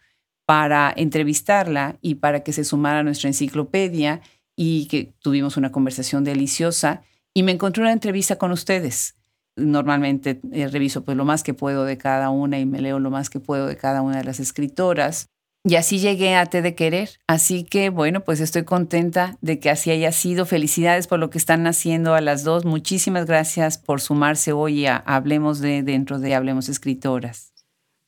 para 0.46 0.92
entrevistarla 0.96 1.96
y 2.00 2.16
para 2.16 2.42
que 2.42 2.52
se 2.52 2.64
sumara 2.64 3.00
a 3.00 3.02
nuestra 3.02 3.28
enciclopedia 3.28 4.20
y 4.56 4.86
que 4.86 5.12
tuvimos 5.20 5.56
una 5.56 5.72
conversación 5.72 6.24
deliciosa 6.24 7.02
y 7.34 7.42
me 7.42 7.52
encontré 7.52 7.82
una 7.82 7.92
entrevista 7.92 8.36
con 8.36 8.52
ustedes. 8.52 9.16
Normalmente 9.56 10.40
eh, 10.52 10.68
reviso 10.68 11.04
pues 11.04 11.16
lo 11.16 11.24
más 11.24 11.42
que 11.42 11.54
puedo 11.54 11.84
de 11.84 11.98
cada 11.98 12.30
una 12.30 12.58
y 12.58 12.66
me 12.66 12.80
leo 12.80 12.98
lo 12.98 13.10
más 13.10 13.30
que 13.30 13.40
puedo 13.40 13.66
de 13.66 13.76
cada 13.76 14.02
una 14.02 14.18
de 14.18 14.24
las 14.24 14.40
escritoras. 14.40 15.26
Y 15.62 15.74
así 15.74 15.98
llegué 15.98 16.36
a 16.36 16.46
Te 16.46 16.62
de 16.62 16.74
Querer. 16.74 17.10
Así 17.26 17.64
que 17.64 17.90
bueno, 17.90 18.22
pues 18.22 18.40
estoy 18.40 18.64
contenta 18.64 19.36
de 19.42 19.58
que 19.58 19.68
así 19.68 19.90
haya 19.90 20.10
sido. 20.10 20.46
Felicidades 20.46 21.06
por 21.06 21.18
lo 21.18 21.28
que 21.28 21.36
están 21.36 21.66
haciendo 21.66 22.14
a 22.14 22.22
las 22.22 22.44
dos. 22.44 22.64
Muchísimas 22.64 23.26
gracias 23.26 23.76
por 23.76 24.00
sumarse 24.00 24.52
hoy 24.52 24.86
a 24.86 24.96
Hablemos 24.96 25.60
de 25.60 25.82
dentro 25.82 26.18
de 26.18 26.34
Hablemos 26.34 26.70
Escritoras. 26.70 27.49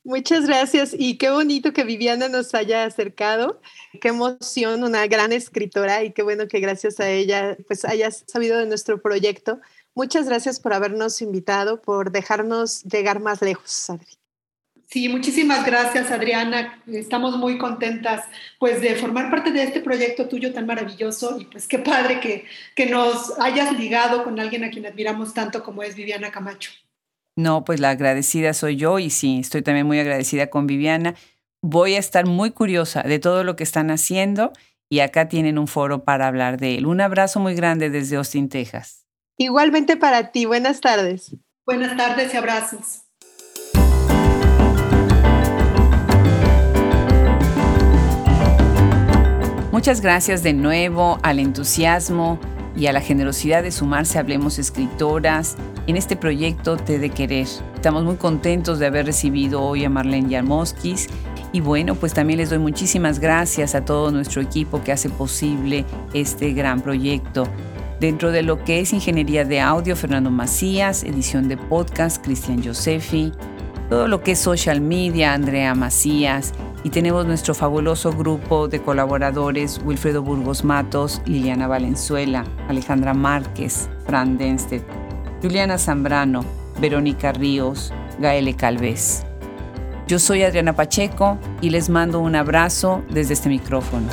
Muchas 0.05 0.47
gracias 0.47 0.93
y 0.97 1.17
qué 1.17 1.29
bonito 1.29 1.71
que 1.71 1.85
Viviana 1.85 2.27
nos 2.27 2.53
haya 2.53 2.83
acercado. 2.83 3.61
Qué 4.01 4.09
emoción, 4.09 4.83
una 4.83 5.07
gran 5.07 5.31
escritora 5.31 6.03
y 6.03 6.11
qué 6.11 6.23
bueno 6.23 6.49
que 6.49 6.59
gracias 6.59 6.99
a 6.99 7.09
ella 7.09 7.55
pues 7.67 7.85
hayas 7.85 8.25
sabido 8.27 8.57
de 8.57 8.65
nuestro 8.65 9.01
proyecto. 9.01 9.61
Muchas 9.95 10.27
gracias 10.27 10.59
por 10.59 10.73
habernos 10.73 11.21
invitado, 11.21 11.81
por 11.81 12.11
dejarnos 12.11 12.83
llegar 12.83 13.21
más 13.21 13.41
lejos, 13.41 13.89
Adri. 13.89 14.07
Sí, 14.89 15.07
muchísimas 15.07 15.65
gracias, 15.65 16.11
Adriana. 16.11 16.83
Estamos 16.85 17.37
muy 17.37 17.57
contentas 17.57 18.25
pues 18.59 18.81
de 18.81 18.95
formar 18.95 19.31
parte 19.31 19.51
de 19.51 19.63
este 19.63 19.79
proyecto 19.79 20.27
tuyo 20.27 20.53
tan 20.53 20.65
maravilloso 20.65 21.39
y 21.39 21.45
pues 21.45 21.65
qué 21.65 21.79
padre 21.79 22.19
que, 22.19 22.45
que 22.75 22.87
nos 22.87 23.39
hayas 23.39 23.71
ligado 23.79 24.25
con 24.25 24.37
alguien 24.39 24.65
a 24.65 24.69
quien 24.69 24.85
admiramos 24.85 25.33
tanto 25.33 25.63
como 25.63 25.81
es 25.81 25.95
Viviana 25.95 26.29
Camacho. 26.29 26.71
No, 27.35 27.65
pues 27.65 27.79
la 27.79 27.89
agradecida 27.89 28.53
soy 28.53 28.75
yo 28.75 28.99
y 28.99 29.09
sí, 29.09 29.39
estoy 29.39 29.63
también 29.63 29.87
muy 29.87 29.99
agradecida 29.99 30.47
con 30.47 30.67
Viviana. 30.67 31.15
voy 31.63 31.95
a 31.95 31.99
estar 31.99 32.27
muy 32.27 32.51
curiosa 32.51 33.03
de 33.03 33.19
todo 33.19 33.43
lo 33.43 33.55
que 33.55 33.63
están 33.63 33.89
haciendo 33.89 34.51
y 34.89 34.99
acá 34.99 35.29
tienen 35.29 35.57
un 35.57 35.67
foro 35.67 36.03
para 36.03 36.27
hablar 36.27 36.59
de 36.59 36.75
él. 36.75 36.85
Un 36.85 37.01
abrazo 37.01 37.39
muy 37.39 37.55
grande 37.55 37.89
desde 37.89 38.17
Austin, 38.17 38.49
Texas. 38.49 39.07
Igualmente 39.37 39.97
para 39.97 40.31
ti, 40.31 40.45
buenas 40.45 40.81
tardes. 40.81 41.35
Buenas 41.65 41.97
tardes 41.97 42.33
y 42.33 42.37
abrazos. 42.37 42.99
Muchas 49.71 50.01
gracias 50.01 50.43
de 50.43 50.53
nuevo 50.53 51.17
al 51.23 51.39
entusiasmo 51.39 52.39
y 52.75 52.87
a 52.87 52.93
la 52.93 53.01
generosidad 53.01 53.63
de 53.63 53.71
sumarse 53.71 54.17
a 54.17 54.21
Hablemos 54.21 54.59
Escritoras 54.59 55.57
en 55.87 55.97
este 55.97 56.15
proyecto 56.15 56.77
Te 56.77 56.99
de 56.99 57.09
Querer. 57.09 57.47
Estamos 57.75 58.03
muy 58.03 58.15
contentos 58.15 58.79
de 58.79 58.85
haber 58.85 59.05
recibido 59.05 59.61
hoy 59.61 59.83
a 59.85 59.89
Marlene 59.89 60.29
Yarmoskis 60.29 61.07
y 61.51 61.61
bueno, 61.61 61.95
pues 61.95 62.13
también 62.13 62.37
les 62.39 62.49
doy 62.49 62.59
muchísimas 62.59 63.19
gracias 63.19 63.75
a 63.75 63.85
todo 63.85 64.11
nuestro 64.11 64.41
equipo 64.41 64.81
que 64.83 64.91
hace 64.91 65.09
posible 65.09 65.85
este 66.13 66.53
gran 66.53 66.81
proyecto. 66.81 67.47
Dentro 67.99 68.31
de 68.31 68.41
lo 68.41 68.63
que 68.63 68.79
es 68.79 68.91
ingeniería 68.91 69.45
de 69.45 69.61
audio, 69.61 69.95
Fernando 69.95 70.31
Macías, 70.31 71.03
edición 71.03 71.47
de 71.47 71.57
podcast, 71.57 72.23
Cristian 72.23 72.63
Josefi, 72.63 73.31
todo 73.89 74.07
lo 74.07 74.21
que 74.21 74.31
es 74.31 74.39
social 74.39 74.81
media, 74.81 75.33
Andrea 75.33 75.75
Macías, 75.75 76.53
y 76.83 76.89
tenemos 76.89 77.25
nuestro 77.25 77.53
fabuloso 77.53 78.11
grupo 78.11 78.67
de 78.67 78.81
colaboradores, 78.81 79.79
Wilfredo 79.85 80.21
Burgos 80.21 80.63
Matos, 80.65 81.21
Liliana 81.25 81.67
Valenzuela, 81.67 82.43
Alejandra 82.67 83.13
Márquez, 83.13 83.89
Fran 84.05 84.37
Denstedt, 84.37 84.83
Juliana 85.43 85.77
Zambrano, 85.77 86.45
Verónica 86.79 87.33
Ríos, 87.33 87.91
Gaele 88.17 88.55
Calvez. 88.55 89.25
Yo 90.07 90.17
soy 90.17 90.41
Adriana 90.41 90.71
Pacheco 90.71 91.37
y 91.59 91.69
les 91.69 91.89
mando 91.89 92.21
un 92.21 92.37
abrazo 92.37 93.03
desde 93.09 93.33
este 93.33 93.49
micrófono. 93.49 94.07